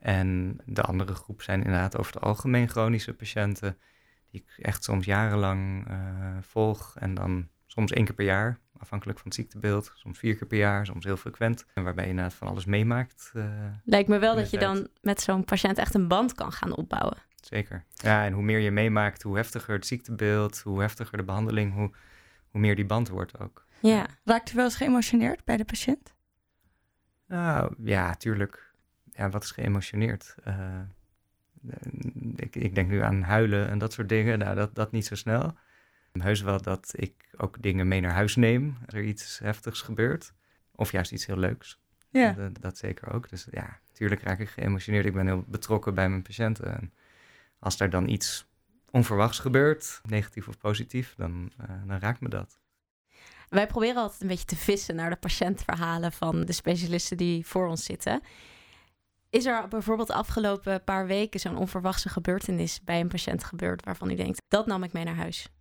[0.01, 3.79] En de andere groep zijn inderdaad over het algemeen chronische patiënten,
[4.35, 6.97] die ik echt soms jarenlang eh, volg.
[6.99, 9.93] En dan soms één keer per jaar, afhankelijk van het ziektebeeld.
[9.95, 11.67] Soms vier keer per jaar, soms heel frequent.
[11.75, 13.31] En waarbij je inderdaad van alles meemaakt.
[13.35, 13.45] eh,
[13.85, 17.17] Lijkt me wel dat je dan met zo'n patiënt echt een band kan gaan opbouwen.
[17.41, 17.85] Zeker.
[17.95, 21.91] Ja, en hoe meer je meemaakt, hoe heftiger het ziektebeeld, hoe heftiger de behandeling, hoe,
[22.51, 23.65] hoe meer die band wordt ook.
[23.81, 24.07] Ja.
[24.25, 26.15] Raakt u wel eens geëmotioneerd bij de patiënt?
[27.27, 28.73] Nou, ja, tuurlijk.
[29.13, 30.35] Ja, wat is geëmotioneerd?
[30.45, 30.81] Eh,
[32.37, 34.39] ik, ik denk nu aan huilen en dat soort dingen.
[34.39, 35.55] Nou, dat, dat niet zo snel.
[36.13, 40.33] Heus wel dat ik ook dingen mee naar huis neem als er iets heftigs gebeurt.
[40.75, 41.81] Of juist iets heel leuks.
[42.11, 42.33] Ja.
[42.33, 43.29] Dat, dat zeker ook.
[43.29, 45.05] Dus ja, tuurlijk raak ik geëmotioneerd.
[45.05, 46.81] Ik ben heel betrokken bij mijn patiënten.
[46.81, 46.93] En
[47.59, 48.47] als er dan iets
[48.91, 52.59] onverwachts gebeurt, negatief of positief, dan, eh, dan raakt me dat.
[53.49, 57.67] Wij proberen altijd een beetje te vissen naar de patiëntverhalen van de specialisten die voor
[57.67, 58.23] ons zitten.
[59.35, 64.11] Is er bijvoorbeeld de afgelopen paar weken zo'n onverwachte gebeurtenis bij een patiënt gebeurd waarvan
[64.11, 65.53] u denkt, dat nam ik mee naar huis?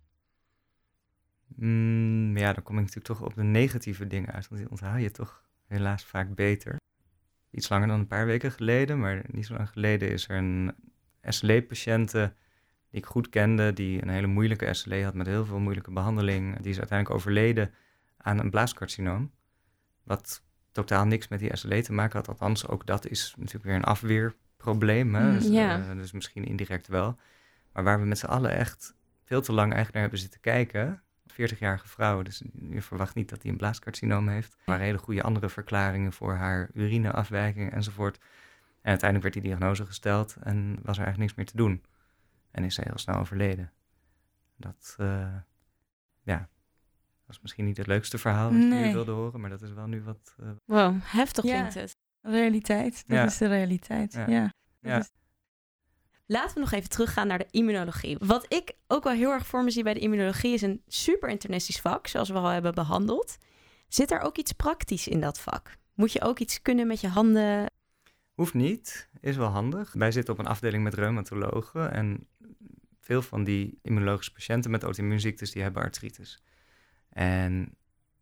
[1.56, 5.00] Mm, ja, dan kom ik natuurlijk toch op de negatieve dingen uit, want die onthoud
[5.00, 6.76] je toch helaas vaak beter.
[7.50, 10.74] Iets langer dan een paar weken geleden, maar niet zo lang geleden is er een
[11.22, 12.34] SLE-patiënte
[12.90, 16.60] die ik goed kende, die een hele moeilijke SLE had met heel veel moeilijke behandeling.
[16.60, 17.74] Die is uiteindelijk overleden
[18.16, 19.32] aan een blaascarcinoom,
[20.02, 20.43] wat
[20.74, 22.28] totaal niks met die SLE te maken had.
[22.28, 25.26] Althans, ook dat is natuurlijk weer een afweerprobleem, hè?
[25.26, 25.78] Mm, dus, ja.
[25.78, 27.16] eh, dus misschien indirect wel.
[27.72, 31.02] Maar waar we met z'n allen echt veel te lang eigenlijk naar hebben zitten kijken,
[31.32, 34.56] 40-jarige vrouw, dus je verwacht niet dat hij een blaaskarcinoom heeft.
[34.64, 38.18] Waren hele goede andere verklaringen voor haar urineafwijking enzovoort.
[38.82, 41.84] En uiteindelijk werd die diagnose gesteld en was er eigenlijk niks meer te doen.
[42.50, 43.72] En is ze heel snel overleden.
[44.56, 45.36] Dat, uh,
[46.22, 46.48] ja,
[47.26, 48.86] was misschien niet het leukste verhaal dat nee.
[48.86, 50.34] je wilde horen, maar dat is wel nu wat...
[50.40, 50.50] Uh...
[50.64, 51.96] Wow, heftig klinkt het.
[52.20, 54.52] Realiteit, dat is de realiteit, ja.
[54.80, 55.04] ja.
[56.26, 58.16] Laten we nog even teruggaan naar de immunologie.
[58.18, 61.28] Wat ik ook wel heel erg voor me zie bij de immunologie is een super
[61.28, 63.36] internistisch vak, zoals we al hebben behandeld.
[63.88, 65.76] Zit er ook iets praktisch in dat vak?
[65.94, 67.66] Moet je ook iets kunnen met je handen?
[68.34, 69.92] Hoeft niet, is wel handig.
[69.92, 72.28] Wij zitten op een afdeling met reumatologen en
[73.00, 76.42] veel van die immunologische patiënten met auto-immuunziektes die hebben artritis.
[77.14, 77.76] En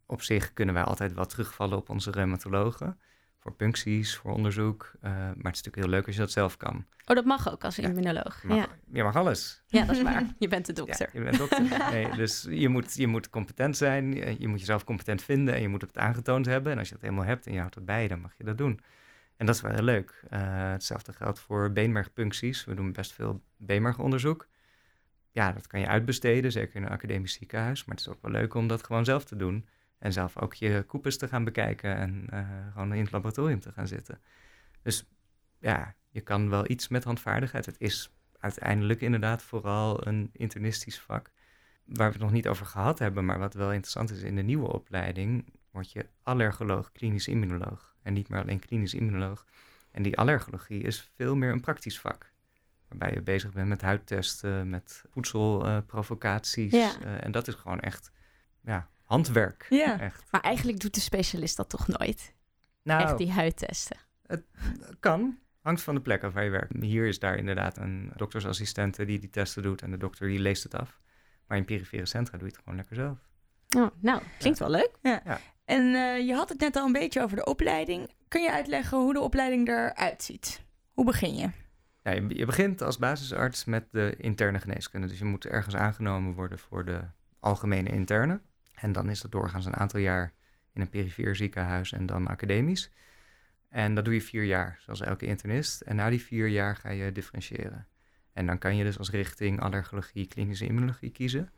[0.06, 2.98] op zich kunnen wij altijd wel terugvallen op onze reumatologen
[3.42, 4.92] voor puncties, voor onderzoek.
[4.96, 6.86] Uh, maar het is natuurlijk heel leuk als je dat zelf kan.
[7.06, 8.42] Oh, dat mag ook als immunoloog.
[8.42, 8.66] Je mag, ja.
[8.92, 9.62] je mag alles.
[9.66, 10.26] Ja, dat is waar.
[10.38, 11.10] Je bent de dokter.
[11.12, 11.90] Ja, je bent dokter.
[11.92, 14.14] Nee, dus je moet, je moet competent zijn.
[14.40, 16.72] Je moet jezelf competent vinden en je moet het aangetoond hebben.
[16.72, 18.58] En als je dat helemaal hebt en je houdt het bij, dan mag je dat
[18.58, 18.80] doen.
[19.36, 20.24] En dat is wel heel leuk.
[20.30, 22.64] Uh, hetzelfde geldt voor beenmergpuncties.
[22.64, 24.48] We doen best veel beenmergonderzoek.
[25.32, 27.84] Ja, dat kan je uitbesteden, zeker in een academisch ziekenhuis.
[27.84, 29.68] Maar het is ook wel leuk om dat gewoon zelf te doen.
[29.98, 33.72] En zelf ook je koepels te gaan bekijken en uh, gewoon in het laboratorium te
[33.72, 34.20] gaan zitten.
[34.82, 35.08] Dus
[35.58, 37.66] ja, je kan wel iets met handvaardigheid.
[37.66, 41.30] Het is uiteindelijk inderdaad vooral een internistisch vak.
[41.84, 44.42] Waar we het nog niet over gehad hebben, maar wat wel interessant is in de
[44.42, 47.96] nieuwe opleiding, word je allergoloog, klinisch immunoloog.
[48.02, 49.46] En niet meer alleen klinisch immunoloog.
[49.90, 52.31] En die allergologie is veel meer een praktisch vak.
[52.92, 56.72] Waarbij je bezig bent met huidtesten, met voedselprovocaties.
[56.72, 58.10] Uh, uh, en dat is gewoon echt
[58.62, 59.66] ja, handwerk.
[59.70, 60.00] Ja.
[60.00, 60.24] Echt.
[60.30, 62.34] Maar eigenlijk doet de specialist dat toch nooit?
[62.82, 63.96] Nou, echt die huidtesten.
[64.26, 64.44] Het
[65.00, 65.38] kan.
[65.60, 66.72] Hangt van de plek af waar je werkt.
[66.80, 70.62] Hier is daar inderdaad een doktersassistente die die testen doet en de dokter die leest
[70.62, 71.00] het af.
[71.46, 73.18] Maar in perifere centra doe je het gewoon lekker zelf.
[73.76, 74.90] Oh, nou, klinkt wel leuk.
[75.02, 75.20] Ja.
[75.24, 75.40] ja.
[75.64, 78.10] En uh, je had het net al een beetje over de opleiding.
[78.28, 80.62] Kun je uitleggen hoe de opleiding eruit ziet?
[80.92, 81.50] Hoe begin je?
[82.02, 85.06] Ja, je, begint als basisarts met de interne geneeskunde.
[85.06, 87.00] Dus je moet ergens aangenomen worden voor de
[87.38, 88.40] algemene interne.
[88.74, 90.32] En dan is dat doorgaans een aantal jaar
[90.72, 92.90] in een perifeer ziekenhuis en dan academisch.
[93.68, 95.80] En dat doe je vier jaar, zoals elke internist.
[95.80, 97.86] En na die vier jaar ga je differentiëren.
[98.32, 101.52] En dan kan je dus als richting allergologie, klinische immunologie kiezen.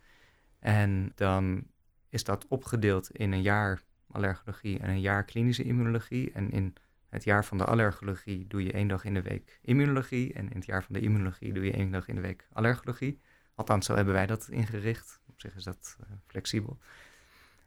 [0.59, 1.67] En dan
[2.09, 6.33] is dat opgedeeld in een jaar allergologie en een jaar klinische immunologie.
[6.33, 6.75] En in
[7.15, 10.33] het jaar van de allergologie doe je één dag in de week immunologie.
[10.33, 13.21] En in het jaar van de immunologie doe je één dag in de week allergologie.
[13.55, 15.21] Althans, zo hebben wij dat ingericht.
[15.29, 16.79] Op zich is dat uh, flexibel.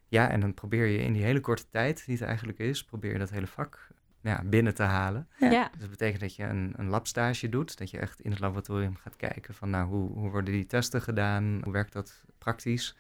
[0.08, 3.12] Ja, en dan probeer je in die hele korte tijd, die het eigenlijk is, probeer
[3.12, 3.88] je dat hele vak
[4.22, 5.28] ja, binnen te halen.
[5.40, 5.70] Ja.
[5.72, 8.96] Dus dat betekent dat je een, een labstage doet, dat je echt in het laboratorium
[8.96, 12.98] gaat kijken van nou, hoe, hoe worden die testen gedaan, hoe werkt dat praktisch.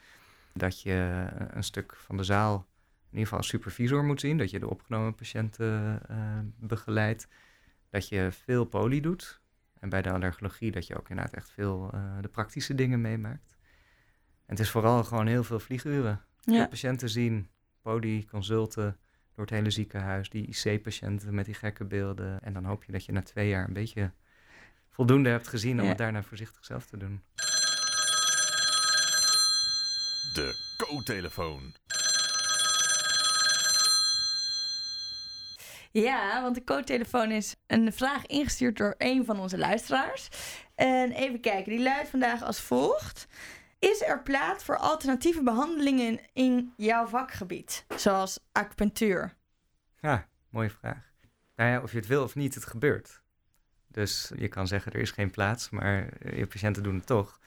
[0.53, 2.67] Dat je een stuk van de zaal
[3.09, 7.27] in ieder geval als supervisor moet zien, dat je de opgenomen patiënten uh, begeleidt.
[7.89, 9.41] Dat je veel poli doet.
[9.79, 13.57] En bij de allergologie dat je ook inderdaad echt veel uh, de praktische dingen meemaakt.
[14.45, 16.21] En het is vooral gewoon heel veel vlieguren.
[16.41, 16.67] Ja.
[16.67, 17.49] patiënten zien,
[17.81, 18.97] podi, consulten
[19.35, 22.41] door het hele ziekenhuis, die IC-patiënten met die gekke beelden.
[22.41, 24.11] En dan hoop je dat je na twee jaar een beetje
[24.89, 27.21] voldoende hebt gezien om het daarna voorzichtig zelf te doen.
[30.33, 31.73] De co-telefoon.
[35.91, 40.29] Ja, want de co-telefoon is een vraag ingestuurd door een van onze luisteraars.
[40.75, 43.27] En even kijken, die luidt vandaag als volgt.
[43.79, 49.35] Is er plaats voor alternatieve behandelingen in jouw vakgebied, zoals acupunctuur?
[50.01, 51.11] Ja, mooie vraag.
[51.55, 53.21] Nou ja, of je het wil of niet, het gebeurt.
[53.87, 57.39] Dus je kan zeggen er is geen plaats, maar je patiënten doen het toch.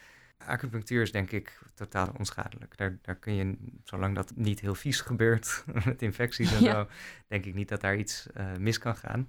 [0.46, 2.76] Acupunctuur is denk ik totaal onschadelijk.
[2.76, 6.88] Daar, daar kun je, zolang dat niet heel vies gebeurt met infecties en zo,
[7.28, 9.26] denk ik niet dat daar iets uh, mis kan gaan.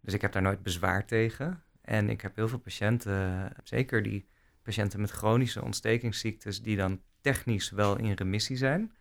[0.00, 1.62] Dus ik heb daar nooit bezwaar tegen.
[1.80, 4.28] En ik heb heel veel patiënten, zeker die
[4.62, 8.92] patiënten met chronische ontstekingsziektes die dan technisch wel in remissie zijn.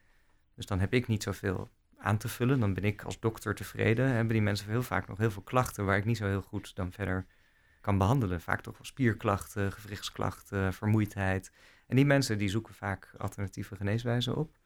[0.55, 2.59] Dus dan heb ik niet zoveel aan te vullen.
[2.59, 4.07] Dan ben ik als dokter tevreden.
[4.07, 6.75] Hebben die mensen heel vaak nog heel veel klachten waar ik niet zo heel goed
[6.75, 7.25] dan verder
[7.81, 8.41] kan behandelen.
[8.41, 11.51] Vaak toch wel spierklachten, gewrichtsklachten, vermoeidheid.
[11.87, 14.57] En die mensen die zoeken vaak alternatieve geneeswijzen op.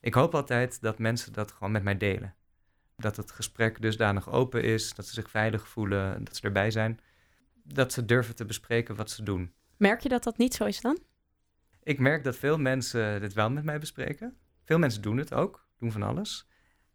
[0.00, 2.34] Ik hoop altijd dat mensen dat gewoon met mij delen.
[2.96, 7.00] Dat het gesprek dusdanig open is, dat ze zich veilig voelen, dat ze erbij zijn.
[7.64, 9.52] Dat ze durven te bespreken wat ze doen.
[9.76, 10.98] Merk je dat dat niet zo is dan?
[11.82, 14.36] Ik merk dat veel mensen dit wel met mij bespreken.
[14.64, 16.48] Veel mensen doen het ook, doen van alles.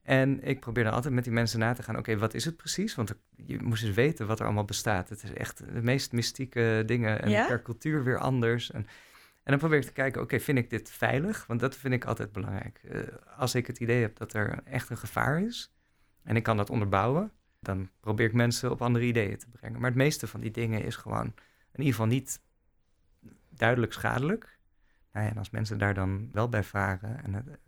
[0.07, 1.97] En ik probeer dan altijd met die mensen na te gaan.
[1.97, 2.95] Oké, wat is het precies?
[2.95, 5.09] Want je moest eens weten wat er allemaal bestaat.
[5.09, 7.21] Het is echt de meest mystieke dingen.
[7.21, 8.71] En per cultuur weer anders.
[8.71, 8.81] En,
[9.43, 11.45] En dan probeer ik te kijken, oké, vind ik dit veilig?
[11.45, 12.81] Want dat vind ik altijd belangrijk.
[12.83, 13.01] Uh,
[13.37, 15.73] als ik het idee heb dat er echt een gevaar is
[16.23, 19.79] en ik kan dat onderbouwen, dan probeer ik mensen op andere ideeën te brengen.
[19.79, 22.41] Maar het meeste van die dingen is gewoon in ieder geval niet
[23.49, 24.59] duidelijk schadelijk.
[25.11, 27.59] Nou ja, en als mensen daar dan wel bij varen, en,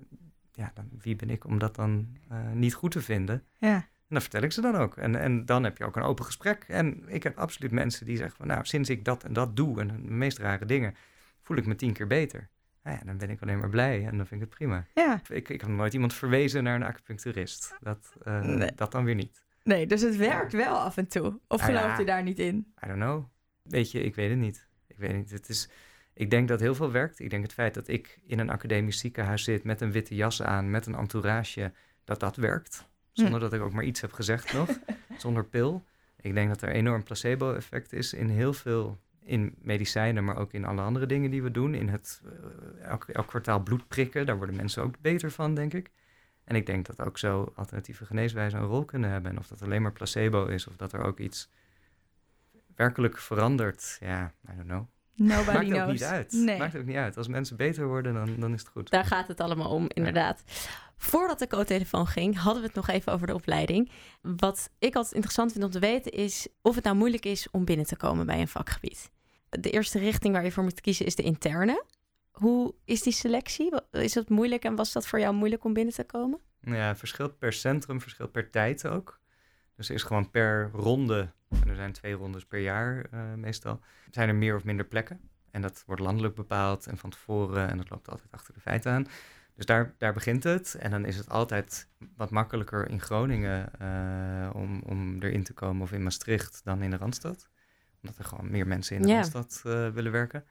[0.60, 3.44] ja, dan, wie ben ik om dat dan uh, niet goed te vinden?
[3.58, 3.76] Ja.
[3.76, 4.98] En dan vertel ik ze dan ook.
[4.98, 6.66] En, en dan heb je ook een open gesprek.
[6.68, 9.80] En ik heb absoluut mensen die zeggen van, nou, sinds ik dat en dat doe,
[9.82, 10.96] en de meest rare dingen,
[11.42, 12.50] voel ik me tien keer beter.
[12.84, 14.86] Nou ja, dan ben ik alleen maar blij en dan vind ik het prima.
[14.94, 15.22] Ja.
[15.28, 17.78] Ik, ik heb nooit iemand verwezen naar een acupuncturist.
[17.80, 18.72] Dat, uh, nee.
[18.76, 19.44] dat dan weer niet.
[19.64, 21.40] Nee, dus het werkt wel af en toe.
[21.48, 21.66] Of ja.
[21.66, 22.74] gelooft u daar niet in?
[22.84, 23.26] I don't know.
[23.64, 24.68] Weet je, ik weet het niet.
[24.88, 25.32] Ik weet niet.
[25.32, 25.70] Het is,
[26.20, 27.20] ik denk dat heel veel werkt.
[27.20, 30.42] Ik denk het feit dat ik in een academisch ziekenhuis zit met een witte jas
[30.42, 31.72] aan, met een entourage,
[32.04, 32.88] dat dat werkt.
[33.12, 34.70] Zonder dat ik ook maar iets heb gezegd nog.
[35.18, 35.84] zonder pil.
[36.22, 40.66] Ik denk dat er enorm placebo-effect is in heel veel, in medicijnen, maar ook in
[40.66, 41.74] alle andere dingen die we doen.
[41.74, 45.74] In het uh, elk, elk kwartaal bloed prikken, daar worden mensen ook beter van, denk
[45.74, 45.92] ik.
[46.44, 49.32] En ik denk dat ook zo alternatieve geneeswijzen een rol kunnen hebben.
[49.32, 51.50] En of dat alleen maar placebo is, of dat er ook iets
[52.76, 54.88] werkelijk verandert, ja, I don't know.
[55.20, 55.82] Nobody Maakt knows.
[55.82, 56.32] ook niet uit.
[56.32, 56.58] Nee.
[56.58, 57.18] Maakt ook niet uit.
[57.18, 58.90] Als mensen beter worden, dan, dan is het goed.
[58.90, 60.44] Daar gaat het allemaal om, inderdaad.
[60.98, 63.92] Voordat de co-telefoon ging, hadden we het nog even over de opleiding.
[64.22, 67.66] Wat ik altijd interessant vind om te weten is of het nou moeilijk is om
[67.66, 69.12] binnen te komen bij een vakgebied.
[69.50, 71.84] De eerste richting waar je voor moet kiezen is de interne.
[72.32, 73.72] Hoe is die selectie?
[73.92, 76.40] Is het moeilijk en was dat voor jou moeilijk om binnen te komen?
[76.62, 79.20] Ja, verschilt per centrum, verschilt per tijd ook.
[79.80, 83.80] Dus er is gewoon per ronde, en er zijn twee rondes per jaar uh, meestal,
[84.12, 85.20] zijn er meer of minder plekken.
[85.52, 88.92] En dat wordt landelijk bepaald en van tevoren en dat loopt altijd achter de feiten
[88.92, 89.08] aan.
[89.56, 90.76] Dus daar, daar begint het.
[90.76, 95.82] En dan is het altijd wat makkelijker in Groningen uh, om, om erin te komen
[95.82, 97.50] of in Maastricht dan in de Randstad.
[98.02, 99.14] Omdat er gewoon meer mensen in de.
[99.14, 100.46] Randstad uh, willen werken.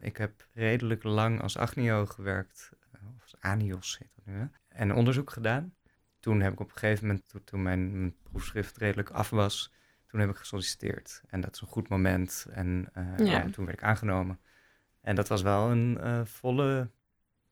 [0.00, 4.46] Ik heb redelijk lang als agnio gewerkt, of als anios heet dat nu, hè?
[4.68, 5.74] en onderzoek gedaan.
[6.26, 9.72] Toen heb ik op een gegeven moment, toen, toen mijn, mijn, proefschrift redelijk af was,
[10.06, 11.22] toen heb ik gesolliciteerd.
[11.28, 12.46] En dat is een goed moment.
[12.50, 13.24] En uh, ja.
[13.24, 13.50] ja.
[13.50, 14.40] toen werd ik aangenomen.
[15.00, 16.90] En dat was wel een uh, volle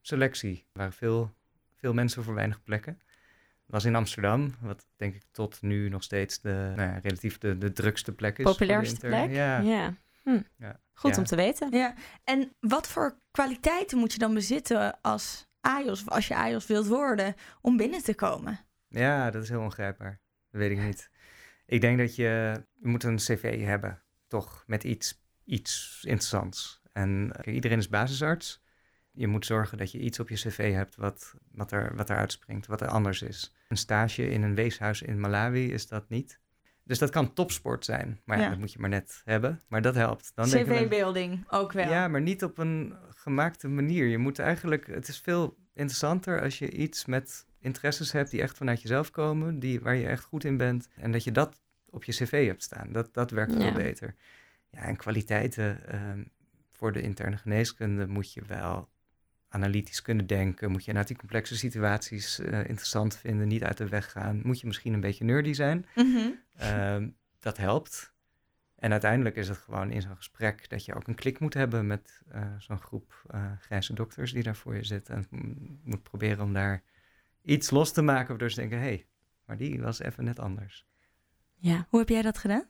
[0.01, 0.57] selectie.
[0.57, 1.35] Er waren veel,
[1.77, 2.99] veel mensen voor weinig plekken.
[2.99, 7.39] Dat was in Amsterdam, wat denk ik tot nu nog steeds de, nou ja, relatief
[7.39, 8.45] de, de drukste plek is.
[8.45, 9.31] Populairste plek?
[9.31, 9.59] Ja.
[9.59, 9.95] ja.
[10.23, 10.41] Hm.
[10.57, 10.81] ja.
[10.93, 11.71] Goed om te weten.
[11.71, 16.67] Ja, en wat voor kwaliteiten moet je dan bezitten als AJOS, of als je AJOS
[16.67, 18.61] wilt worden, om binnen te komen?
[18.89, 20.21] Ja, dat is heel ongrijpbaar.
[20.51, 21.11] Dat weet ik niet.
[21.67, 26.83] Ik denk dat je, je moet een cv hebben, toch, met iets, iets interessants.
[26.93, 28.63] En kijk, iedereen is basisarts.
[29.13, 32.17] Je moet zorgen dat je iets op je cv hebt wat, wat, er, wat er
[32.17, 33.55] uitspringt, wat er anders is.
[33.69, 36.41] Een stage in een weeshuis in Malawi is dat niet.
[36.85, 38.21] Dus dat kan topsport zijn.
[38.25, 38.51] Maar ja, ja.
[38.51, 39.61] dat moet je maar net hebben.
[39.69, 40.33] Maar dat helpt.
[40.35, 41.89] CV-building ook wel.
[41.89, 44.07] Ja, maar niet op een gemaakte manier.
[44.07, 44.87] Je moet eigenlijk...
[44.87, 49.59] Het is veel interessanter als je iets met interesses hebt die echt vanuit jezelf komen.
[49.59, 50.89] Die, waar je echt goed in bent.
[50.97, 51.61] En dat je dat
[51.91, 52.93] op je cv hebt staan.
[52.93, 53.61] Dat, dat werkt ja.
[53.61, 54.15] veel beter.
[54.71, 55.81] Ja, en kwaliteiten...
[55.93, 56.25] Uh,
[56.85, 58.89] voor de interne geneeskunde moet je wel
[59.49, 60.71] analytisch kunnen denken.
[60.71, 64.41] Moet je naar die complexe situaties uh, interessant vinden, niet uit de weg gaan.
[64.43, 65.87] Moet je misschien een beetje nerdy zijn.
[65.95, 66.07] Mhm.
[66.07, 67.03] Mm -hmm.
[67.03, 67.09] uh,
[67.41, 68.14] dat helpt.
[68.85, 71.87] En uiteindelijk is het gewoon in zo'n gesprek dat je ook een klik moet hebben
[71.87, 75.09] met uh, zo'n groep uh, grijze dokters die daar voor je zit.
[75.09, 75.27] En
[75.85, 76.83] moet proberen om daar
[77.43, 79.07] iets los te maken waardoor ze denken, hé, hey,
[79.47, 80.87] maar die was even net anders.
[81.55, 82.69] Ja, hoe heb jij dat gedaan?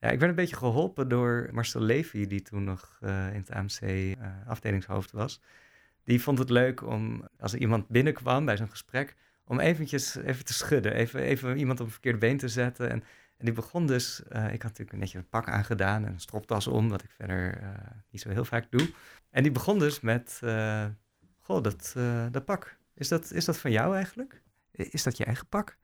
[0.00, 3.50] Ja, ik werd een beetje geholpen door Marcel Levy, die toen nog uh, in het
[3.50, 5.40] AMC afdelingshoofd was.
[6.04, 10.44] Die vond het leuk om, als er iemand binnenkwam bij zo'n gesprek, om eventjes even
[10.44, 10.92] te schudden.
[10.92, 12.90] Even, even iemand op een verkeerde been te zetten.
[12.90, 13.02] En,
[13.38, 16.66] en die begon dus, uh, ik had natuurlijk netjes een pak aangedaan en een stropdas
[16.66, 17.62] om, wat ik verder
[18.10, 18.90] niet zo heel vaak doe.
[19.30, 20.38] En die begon dus met,
[21.40, 21.94] goh, dat,
[22.30, 24.42] dat pak, is dat, is dat van jou eigenlijk?
[24.72, 25.76] Is dat je eigen pak?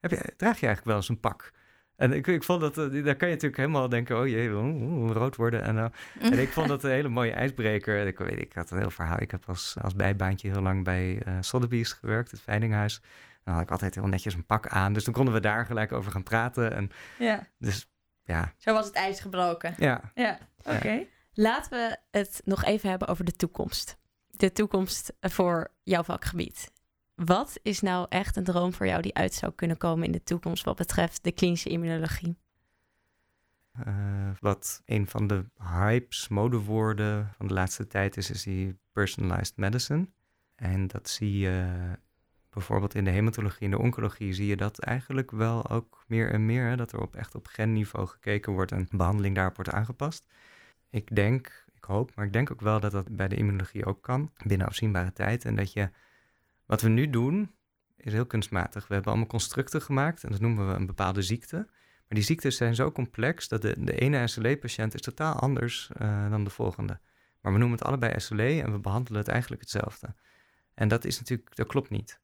[0.00, 1.52] Heb je, draag je eigenlijk wel eens een pak?
[2.00, 5.10] En ik, ik vond dat, uh, daar kan je natuurlijk helemaal denken, oh jee, oh,
[5.10, 5.62] rood worden.
[5.62, 5.84] En, uh,
[6.32, 8.06] en ik vond dat een hele mooie ijsbreker.
[8.06, 9.20] Ik, weet, ik had een heel verhaal.
[9.20, 13.02] Ik heb als, als bijbaantje heel lang bij uh, Sotheby's gewerkt, het Veilinghuis.
[13.50, 14.92] Dan had ik altijd heel netjes een pak aan.
[14.92, 16.72] Dus dan konden we daar gelijk over gaan praten.
[16.72, 17.46] En, ja.
[17.58, 17.90] Dus
[18.24, 18.54] ja.
[18.56, 19.74] Zo was het ijs gebroken.
[19.78, 20.12] Ja.
[20.14, 20.76] Ja, oké.
[20.76, 20.98] Okay.
[20.98, 21.04] Ja.
[21.32, 23.96] Laten we het nog even hebben over de toekomst.
[24.26, 26.72] De toekomst voor jouw vakgebied.
[27.14, 30.22] Wat is nou echt een droom voor jou die uit zou kunnen komen in de
[30.22, 32.38] toekomst wat betreft de klinische immunologie?
[33.86, 39.56] Uh, wat een van de hypes, modewoorden van de laatste tijd is, is die personalized
[39.56, 40.08] medicine.
[40.54, 41.72] En dat zie je
[42.50, 46.46] bijvoorbeeld in de hematologie en de oncologie, zie je dat eigenlijk wel ook meer en
[46.46, 46.76] meer.
[46.76, 50.26] Dat er op, echt op genniveau gekeken wordt en behandeling daarop wordt aangepast.
[50.90, 54.02] Ik denk, ik hoop, maar ik denk ook wel dat dat bij de immunologie ook
[54.02, 55.44] kan, binnen afzienbare tijd.
[55.44, 55.90] En dat je,
[56.66, 57.50] wat we nu doen,
[57.96, 58.86] is heel kunstmatig.
[58.86, 61.56] We hebben allemaal constructen gemaakt en dat noemen we een bepaalde ziekte.
[61.56, 66.30] Maar die ziektes zijn zo complex dat de, de ene SLE-patiënt is totaal anders uh,
[66.30, 67.00] dan de volgende.
[67.40, 70.14] Maar we noemen het allebei SLE en we behandelen het eigenlijk hetzelfde.
[70.74, 72.20] En dat is natuurlijk, dat klopt niet.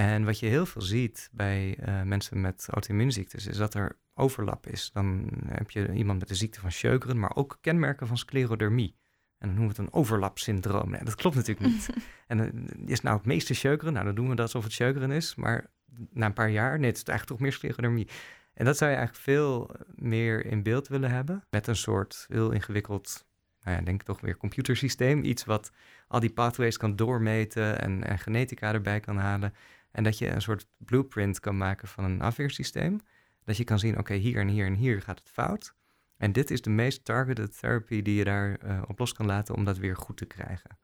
[0.00, 4.66] En wat je heel veel ziet bij uh, mensen met auto-immuunziektes, is dat er overlap
[4.66, 4.90] is.
[4.92, 8.96] Dan heb je iemand met de ziekte van Sjögren, maar ook kenmerken van sclerodermie.
[9.38, 10.90] En dan noemen we het een overlapsyndroom.
[10.90, 11.90] Nee, dat klopt natuurlijk niet.
[12.26, 13.92] en uh, is nou het meeste Sjögren?
[13.92, 15.34] Nou, dan doen we dat alsof het Sjögren is.
[15.34, 15.70] Maar
[16.10, 18.08] na een paar jaar, nee, het is eigenlijk toch meer sclerodermie.
[18.54, 21.44] En dat zou je eigenlijk veel meer in beeld willen hebben.
[21.50, 23.26] Met een soort heel ingewikkeld,
[23.62, 25.24] nou ja, denk ik toch weer computersysteem.
[25.24, 25.70] Iets wat
[26.08, 29.54] al die pathways kan doormeten en, en genetica erbij kan halen.
[29.90, 33.00] En dat je een soort blueprint kan maken van een afweersysteem.
[33.44, 35.74] Dat je kan zien, oké, hier en hier en hier gaat het fout.
[36.16, 39.54] En dit is de meest targeted therapy die je daar uh, op los kan laten
[39.54, 40.78] om dat weer goed te krijgen.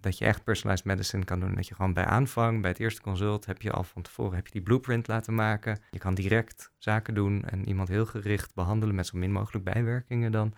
[0.00, 1.54] Dat je echt personalized medicine kan doen.
[1.54, 4.46] Dat je gewoon bij aanvang, bij het eerste consult, heb je al van tevoren heb
[4.46, 5.80] je die blueprint laten maken.
[5.90, 10.32] Je kan direct zaken doen en iemand heel gericht behandelen met zo min mogelijk bijwerkingen
[10.32, 10.54] dan.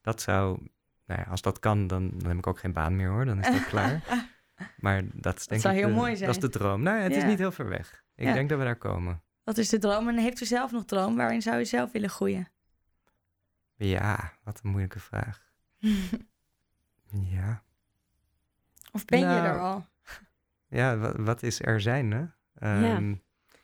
[0.00, 0.58] Dat zou,
[1.06, 3.24] nou ja, als dat kan, dan, dan heb ik ook geen baan meer hoor.
[3.24, 4.02] Dan is dat klaar.
[4.76, 6.26] Maar dat is denk dat zou ik heel de, mooi zijn.
[6.32, 6.82] dat is de droom.
[6.82, 7.18] Nou ja, het Ja.
[7.18, 8.04] is niet heel ver weg.
[8.14, 8.32] Ik Ja.
[8.32, 9.22] denk dat we daar komen.
[9.44, 10.08] Dat is de droom.
[10.08, 11.16] En heeft u zelf nog droom?
[11.16, 12.48] Waarin zou u zelf willen groeien?
[13.76, 15.48] Ja, wat een moeilijke vraag.
[17.30, 17.62] Ja,
[18.92, 19.86] Of ben je Nou, er al?
[20.78, 22.24] ja wat, wat is er zijn, hè?
[22.54, 23.14] Ehm,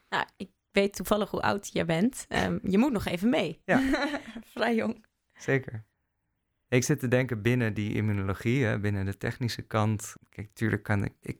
[0.08, 2.24] Nou, ik weet toevallig hoe oud jij bent.
[2.28, 3.62] Ehm, je moet nog even mee.
[4.54, 5.06] Vrij jong.
[5.38, 5.84] Zeker.
[6.68, 10.14] Ik zit te denken binnen die immunologie, hè, binnen de technische kant.
[10.28, 11.38] Kijk, natuurlijk kan ik, ik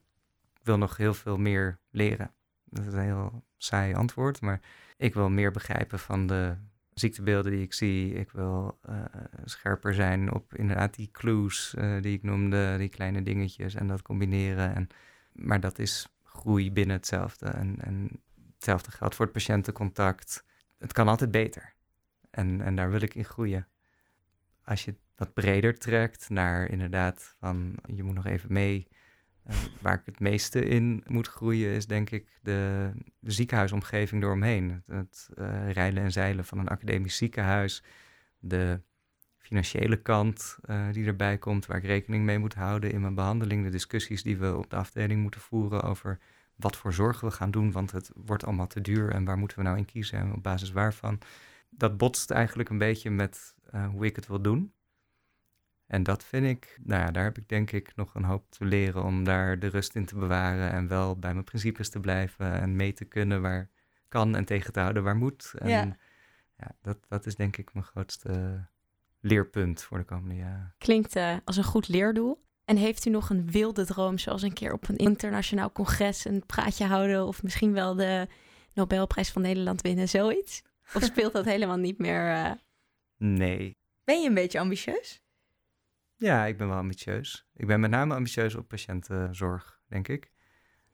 [0.62, 2.34] wil nog heel veel meer leren.
[2.64, 4.60] Dat is een heel saai antwoord, maar
[4.96, 6.56] ik wil meer begrijpen van de
[6.92, 8.12] ziektebeelden die ik zie.
[8.12, 9.04] Ik wil eh,
[9.44, 14.02] scherper zijn op inderdaad die clues eh, die ik noemde, die kleine dingetjes en dat
[14.02, 14.74] combineren.
[14.74, 14.88] En,
[15.32, 17.46] maar dat is groei binnen hetzelfde.
[17.46, 18.22] En, en
[18.54, 20.44] hetzelfde geldt voor het patiëntencontact.
[20.78, 21.74] Het kan altijd beter.
[22.30, 23.68] En, en daar wil ik in groeien
[24.64, 28.88] als je wat breder trekt naar inderdaad van je moet nog even mee.
[29.44, 34.70] eh, waar ik het meeste in moet groeien is denk ik de, de ziekenhuisomgeving eromheen.
[34.70, 37.82] Het, het eh, rijlen en zeilen van een academisch ziekenhuis.
[38.38, 38.80] De
[39.38, 43.64] financiële kant eh, die erbij komt, waar ik rekening mee moet houden in mijn behandeling.
[43.64, 46.18] De discussies die we op de afdeling moeten voeren over
[46.56, 49.58] wat voor zorg we gaan doen, want het wordt allemaal te duur en waar moeten
[49.58, 51.18] we nou in kiezen en op basis waarvan.
[51.70, 53.54] Dat botst eigenlijk een beetje met
[53.92, 54.72] hoe ik het wil doen.
[55.86, 58.64] En dat vind ik, nou ja, daar heb ik denk ik nog een hoop te
[58.64, 62.52] leren om daar de rust in te bewaren en wel bij mijn principes te blijven
[62.60, 63.70] en mee te kunnen waar
[64.08, 65.52] kan en tegen te houden waar moet.
[65.58, 65.96] En Ja.
[66.56, 68.64] ja, dat, dat is denk ik mijn grootste
[69.20, 70.74] leerpunt voor de komende jaren.
[70.78, 72.44] Klinkt eh, als een goed leerdoel.
[72.64, 76.46] En heeft u nog een wilde droom, zoals een keer op een internationaal congres een
[76.46, 78.28] praatje houden of misschien wel de
[78.74, 80.62] Nobelprijs van Nederland winnen, zoiets?
[80.94, 82.32] Of speelt dat helemaal niet meer?
[82.32, 82.50] eh,
[83.16, 85.24] Nee, Ben je een beetje ambitieus?
[86.18, 87.46] Ja, ik ben wel ambitieus.
[87.54, 90.30] Ik ben met name ambitieus op patiëntenzorg, denk ik.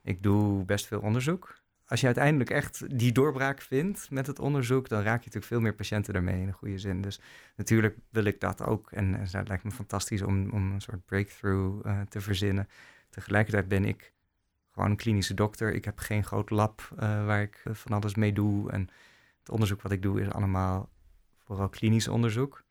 [0.02, 1.60] Ik doe best veel onderzoek.
[1.86, 5.60] Als je uiteindelijk echt die doorbraak vindt met het onderzoek, dan raak je natuurlijk veel
[5.60, 7.00] meer patiënten daarmee in een goede zin.
[7.00, 7.20] Dus
[7.56, 8.92] natuurlijk wil ik dat ook.
[8.92, 12.68] En, het lijkt me fantastisch om, om een soort breakthrough eh, te verzinnen.
[13.10, 14.12] Tegelijkertijd ben ik
[14.70, 15.74] gewoon een klinische dokter.
[15.74, 18.70] Ik heb geen groot lab eh, waar ik eh, van alles mee doe.
[18.70, 18.88] En
[19.38, 20.90] het onderzoek wat ik doe is allemaal
[21.38, 22.64] vooral klinisch onderzoek.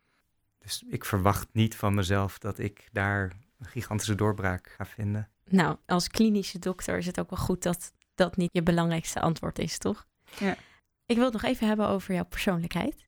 [0.61, 5.29] Dus ik verwacht niet van mezelf dat ik daar een gigantische doorbraak ga vinden.
[5.49, 9.59] Nou, als klinische dokter is het ook wel goed dat dat niet je belangrijkste antwoord
[9.59, 10.07] is, toch?
[10.39, 10.55] Ja.
[11.05, 13.05] Ik wil het nog even hebben over jouw persoonlijkheid.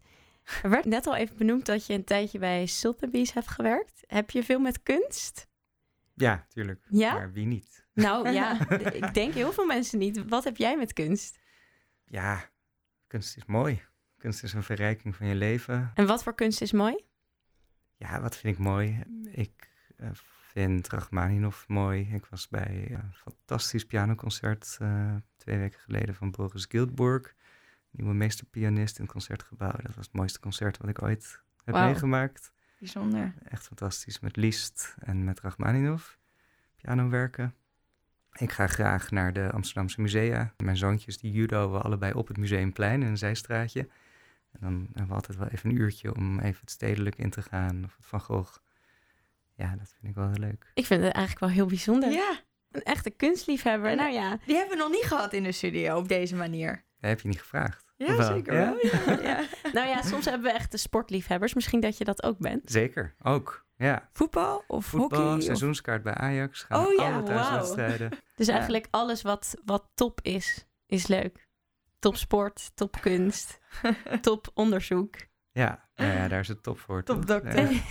[0.64, 4.04] Er werd net al even benoemd dat je een tijdje bij Sotheby's hebt gewerkt.
[4.08, 5.48] Heb je veel met kunst?
[6.14, 6.86] Ja, tuurlijk.
[6.90, 7.14] Ja?
[7.14, 7.86] Maar wie niet?
[7.94, 10.28] Nou ja, ik denk heel veel mensen niet.
[10.28, 11.40] Wat heb jij met kunst?
[12.06, 12.50] Ja,
[13.08, 13.82] kunst is mooi.
[14.18, 15.92] Kunst is een verrijking van je leven.
[15.94, 17.06] En wat voor kunst is mooi?
[18.04, 19.04] Ja, wat vind ik mooi?
[19.32, 20.10] Ik eh,
[20.52, 22.10] vind Rachmaninoff mooi.
[22.14, 27.36] Ik was bij een fantastisch pianoconcert eh, twee weken geleden van Boris Giltburg.
[27.92, 29.72] Nieuwe meesterpianist in het concertgebouw.
[29.72, 32.54] Dat was het mooiste concert wat ik ooit heb meegemaakt.
[32.80, 33.34] Bijzonder.
[33.44, 34.20] Echt fantastisch.
[34.20, 36.18] Met Liszt en met Rachmaninoff.
[36.76, 37.56] Piano werken.
[38.34, 40.54] Ik ga graag naar de Amsterdamse musea.
[40.58, 43.90] Mijn zoontjes die judo allebei op het Museumplein in een zijstraatje.
[44.54, 47.42] En dan hebben we altijd wel even een uurtje om even het stedelijk in te
[47.42, 47.84] gaan.
[47.86, 48.58] Of het Van Gogh.
[49.56, 50.72] Ja, dat vind ik wel heel leuk.
[50.74, 52.12] Ik vind het eigenlijk wel heel bijzonder.
[52.12, 52.40] Ja,
[52.72, 53.90] Een echte kunstliefhebber.
[53.90, 56.84] En- Nou ja, die hebben we nog niet gehad in de studio op deze manier.
[57.00, 57.94] Dat heb je niet gevraagd.
[57.98, 58.26] Ja, wel?
[58.34, 58.76] zeker Ja?
[59.06, 59.16] wel.
[59.16, 59.44] Ja, ja.
[59.74, 61.54] nou ja, soms hebben we echte sportliefhebbers.
[61.54, 62.72] Misschien dat je dat ook bent.
[62.72, 63.66] Zeker, ook.
[63.78, 65.38] Ja, Voetbal of voetbal, hockey?
[65.38, 65.44] Of...
[65.44, 66.64] seizoenskaart bij Ajax.
[66.64, 67.36] Gaan Oh naar ja, alle wauw.
[67.38, 68.10] thuiswedstrijden.
[68.36, 68.54] Dus Ja.
[68.54, 71.43] eigenlijk alles wat, wat top is, is leuk.
[72.04, 73.60] Top sport, top kunst,
[74.22, 75.16] top onderzoek.
[75.52, 77.04] Ja, ja, ja, daar is het top voor.
[77.04, 77.16] toch?
[77.16, 77.70] Topdokter.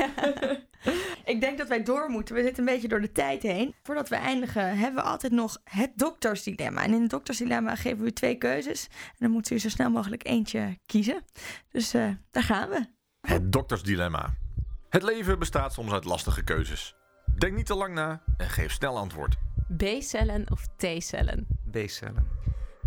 [0.84, 1.00] Ja.
[1.24, 2.34] Ik denk dat wij door moeten.
[2.34, 3.74] We zitten een beetje door de tijd heen.
[3.82, 6.82] Voordat we eindigen, hebben we altijd nog het doktersdilemma.
[6.82, 8.88] En in het doktersdilemma geven we u twee keuzes.
[8.90, 11.24] En dan moet u zo snel mogelijk eentje kiezen.
[11.70, 12.86] Dus eh, daar gaan we.
[13.20, 14.34] Het doktersdilemma.
[14.88, 16.94] Het leven bestaat soms uit lastige keuzes.
[17.38, 19.36] Denk niet te lang na en geef snel antwoord.
[19.76, 21.46] B-cellen of T-cellen?
[21.70, 22.31] B-cellen.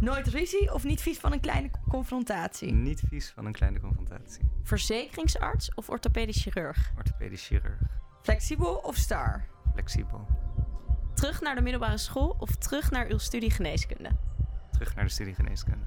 [0.05, 2.71] Nooit ruzie of niet vies van een kleine confrontatie?
[2.71, 4.49] Niet vies van een kleine confrontatie.
[4.63, 6.91] Verzekeringsarts of orthopedisch chirurg?
[6.97, 7.79] Orthopedisch chirurg.
[8.21, 9.45] Flexibel of star?
[9.73, 10.27] Flexibel.
[11.13, 14.09] Terug naar de middelbare school of terug naar uw studie geneeskunde?
[14.71, 15.85] Terug naar de studie geneeskunde.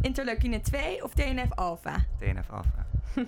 [0.00, 2.04] Interleukine 2 of TNF-alpha?
[2.18, 2.86] TNF-alpha.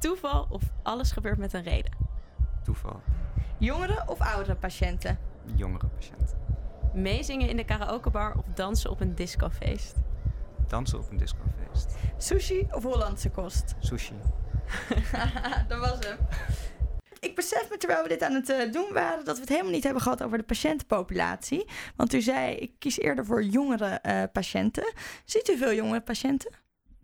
[0.00, 1.92] Toeval of alles gebeurt met een reden?
[2.64, 3.02] Toeval.
[3.58, 5.18] Jongere of oudere patiënten?
[5.54, 6.37] Jongere patiënt.
[7.02, 9.94] Meezingen in de karaokebar of dansen op een discofeest?
[10.68, 11.96] Dansen op een discofeest.
[12.16, 13.74] Sushi of Hollandse kost?
[13.78, 14.14] Sushi.
[15.68, 16.18] dat was hem.
[17.20, 19.72] Ik besef me terwijl we dit aan het eh, doen waren dat we het helemaal
[19.72, 21.68] niet hebben gehad over de patiëntenpopulatie.
[21.96, 24.92] Want u zei, ik kies eerder voor jongere eh, patiënten.
[25.24, 26.52] Ziet u veel jongere patiënten?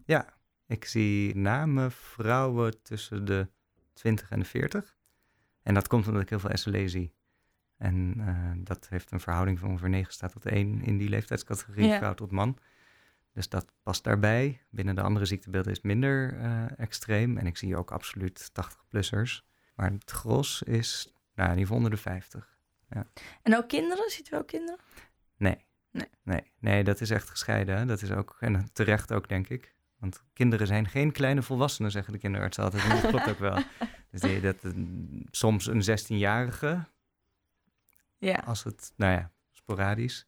[0.05, 0.27] Ja,
[0.67, 3.49] ik zie name vrouwen tussen de
[3.93, 4.97] 20 en de 40.
[5.63, 7.15] En dat komt omdat ik heel veel SLE zie.
[7.85, 11.87] En eh, dat heeft een verhouding van ongeveer 9 staat tot 1 in die leeftijdscategorie,
[11.87, 11.99] Ja.
[11.99, 12.59] vrouw tot man.
[13.33, 14.61] Dus dat past daarbij.
[14.71, 17.39] Binnen de andere ziektebeelden is het minder eh, extreem.
[17.39, 19.43] En ik zie ook absoluut 80-plussers.
[19.75, 22.53] Maar het gros is, nou, in ieder geval onder de 50.
[23.43, 24.11] En ook kinderen?
[24.11, 24.81] Ziet u ook kinderen?
[25.37, 25.57] Nee.
[25.91, 26.09] Nee.
[26.23, 27.77] Nee, nee dat is echt gescheiden.
[27.77, 27.85] hè.
[27.87, 29.75] Dat is ook, en terecht ook, denk ik.
[29.99, 32.83] Want kinderen zijn geen kleine volwassenen, zeggen de kinderartsen altijd.
[32.83, 33.59] En dat klopt ook wel.
[34.11, 34.57] Dus die, dat,
[35.31, 36.85] soms een 16-jarige,
[38.25, 40.27] Ja, als het, nou ja, sporadisch.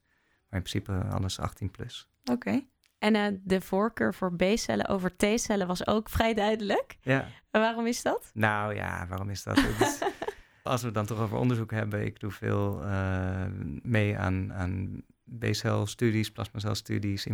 [0.48, 2.08] Maar in principe alles 18 plus.
[2.24, 2.62] oké.
[2.98, 6.96] En eh, de voorkeur voor B-cellen over T-cellen was ook vrij duidelijk.
[7.02, 8.30] Ja, En waarom is dat?
[8.34, 9.56] nou ja, waarom is dat?
[9.58, 10.02] Is-
[10.62, 13.44] als we het dan toch over onderzoek hebben, ik doe veel eh,
[13.82, 15.02] mee aan, aan
[15.38, 17.26] B-celstudies, plasmacelstudies,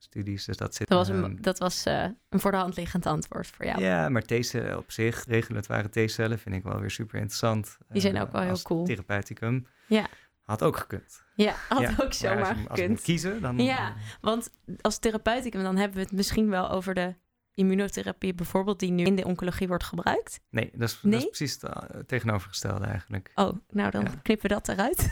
[0.00, 0.44] immunoglobuline-studies.
[0.44, 3.46] Dus dat zit Dat was, een, dat was eh, een voor de hand liggend antwoord
[3.46, 3.80] voor jou.
[3.82, 7.78] Ja, maar T-cellen op zich, regulatoire T-cellen, vind ik wel weer super interessant.
[7.88, 8.84] Die zijn Eh, ook wel heel cool.
[8.84, 9.66] Therapeuticum.
[9.86, 10.06] Ja.
[10.42, 11.22] Had ook gekund.
[11.34, 13.00] Ja, had Ja, ook als zomaar Als moet gekund.
[13.02, 13.58] kiezen, dan...
[13.58, 13.94] Ja.
[14.20, 17.14] Want als therapeuticum, dan hebben we het misschien wel over de
[17.54, 20.40] immunotherapie bijvoorbeeld, die nu in de oncologie wordt gebruikt.
[20.50, 21.72] Nee, dat is, dat is precies het eh,
[22.06, 23.30] tegenovergestelde eigenlijk.
[23.34, 24.10] Oh, nou dan Ja.
[24.22, 24.98] knippen we dat eruit.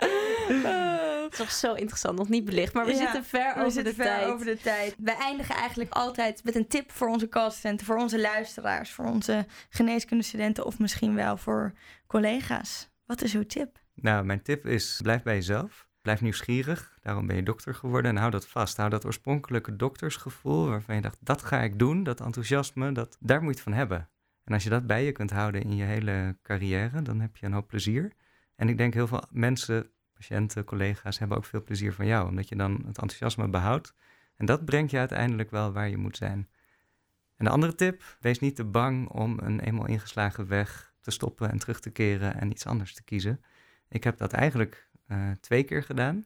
[1.30, 3.72] Het is toch zo interessant, nog niet belicht, maar we Ja, zitten ver We over
[3.72, 4.26] zitten de ver tijd.
[4.30, 4.94] over de tijd.
[4.98, 9.46] We eindigen eigenlijk altijd met een tip voor onze callstudenten, voor onze luisteraars, voor onze
[9.68, 11.72] geneeskundestudenten of misschien wel voor
[12.06, 12.90] collega's.
[13.06, 13.78] Wat is uw tip?
[13.94, 15.88] Nou, mijn tip is, blijf bij jezelf.
[16.02, 16.98] Blijf nieuwsgierig.
[17.02, 18.10] Daarom ben je dokter geworden.
[18.10, 18.76] En hou dat vast.
[18.76, 22.02] Hou dat oorspronkelijke doktersgevoel waarvan je dacht, dat ga ik doen.
[22.02, 24.08] Dat enthousiasme, dat, daar moet je het van hebben.
[24.44, 27.46] En als je dat bij je kunt houden in je hele carrière, dan heb je
[27.46, 28.12] een hoop plezier.
[28.56, 29.90] En ik denk heel veel mensen,
[30.20, 32.28] patiënten, collega's hebben ook veel plezier van jou.
[32.28, 33.94] Omdat je dan het enthousiasme behoudt.
[34.36, 36.48] En dat brengt je uiteindelijk wel waar je moet zijn.
[37.36, 41.50] En de andere tip, wees niet te bang om een eenmaal ingeslagen weg te stoppen
[41.50, 43.44] en terug te keren en iets anders te kiezen.
[43.88, 46.24] Ik heb dat eigenlijk eh, twee keer gedaan.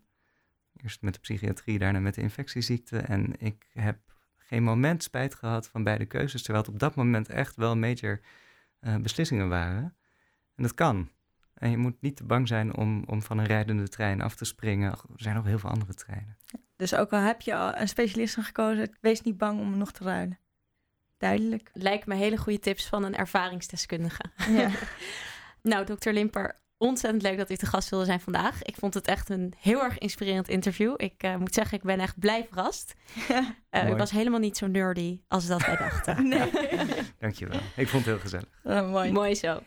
[0.77, 2.99] Eerst met de psychiatrie, daarna met de infectieziekte.
[2.99, 3.99] En ik heb
[4.37, 8.21] geen moment spijt gehad van beide keuzes, terwijl het op dat moment echt wel major
[8.81, 9.97] eh, beslissingen waren.
[10.55, 11.11] En dat kan.
[11.55, 14.45] En je moet niet te bang zijn om, om van een rijdende trein af te
[14.45, 14.91] springen.
[14.91, 16.37] Er zijn nog heel veel andere treinen.
[16.77, 20.05] Dus ook al heb je al een specialist gekozen, wees niet bang om nog te
[20.05, 20.39] ruilen.
[21.17, 21.71] Duidelijk.
[21.73, 24.25] Lijkt me hele goede tips van een ervaringsdeskundige.
[24.49, 24.71] Ja.
[25.63, 28.63] Nou, dokter Limper, ontzettend leuk dat u te gast wilde zijn vandaag.
[28.63, 30.95] Ik vond het echt een heel erg inspirerend interview.
[30.97, 32.95] Ik eh, moet zeggen, ik ben echt blij verrast.
[33.75, 33.99] Eh, u Mooi.
[33.99, 36.29] was helemaal niet zo nerdy als dat wij dachten.
[36.29, 36.51] nee.
[37.19, 37.61] Dankjewel.
[37.77, 38.89] Ik vond het heel gezellig.
[38.91, 39.13] Mooi.
[39.13, 39.61] Mooi zo.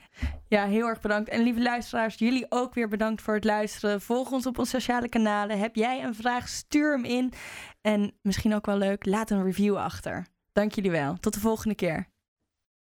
[0.48, 1.30] Ja, heel erg bedankt.
[1.30, 4.02] En lieve luisteraars, jullie ook weer bedankt voor het luisteren.
[4.02, 5.60] Volg ons op onze sociale kanalen.
[5.60, 7.34] Heb jij een vraag, stuur hem in.
[7.82, 10.28] En misschien ook wel leuk, laat een review achter.
[10.54, 11.18] Dank jullie wel.
[11.20, 12.08] Tot de volgende keer.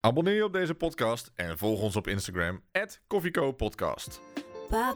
[0.03, 2.63] Abonneer je op deze podcast en volg ons op Instagram,
[3.07, 4.21] @koffiekopodcast.
[4.69, 4.95] Pa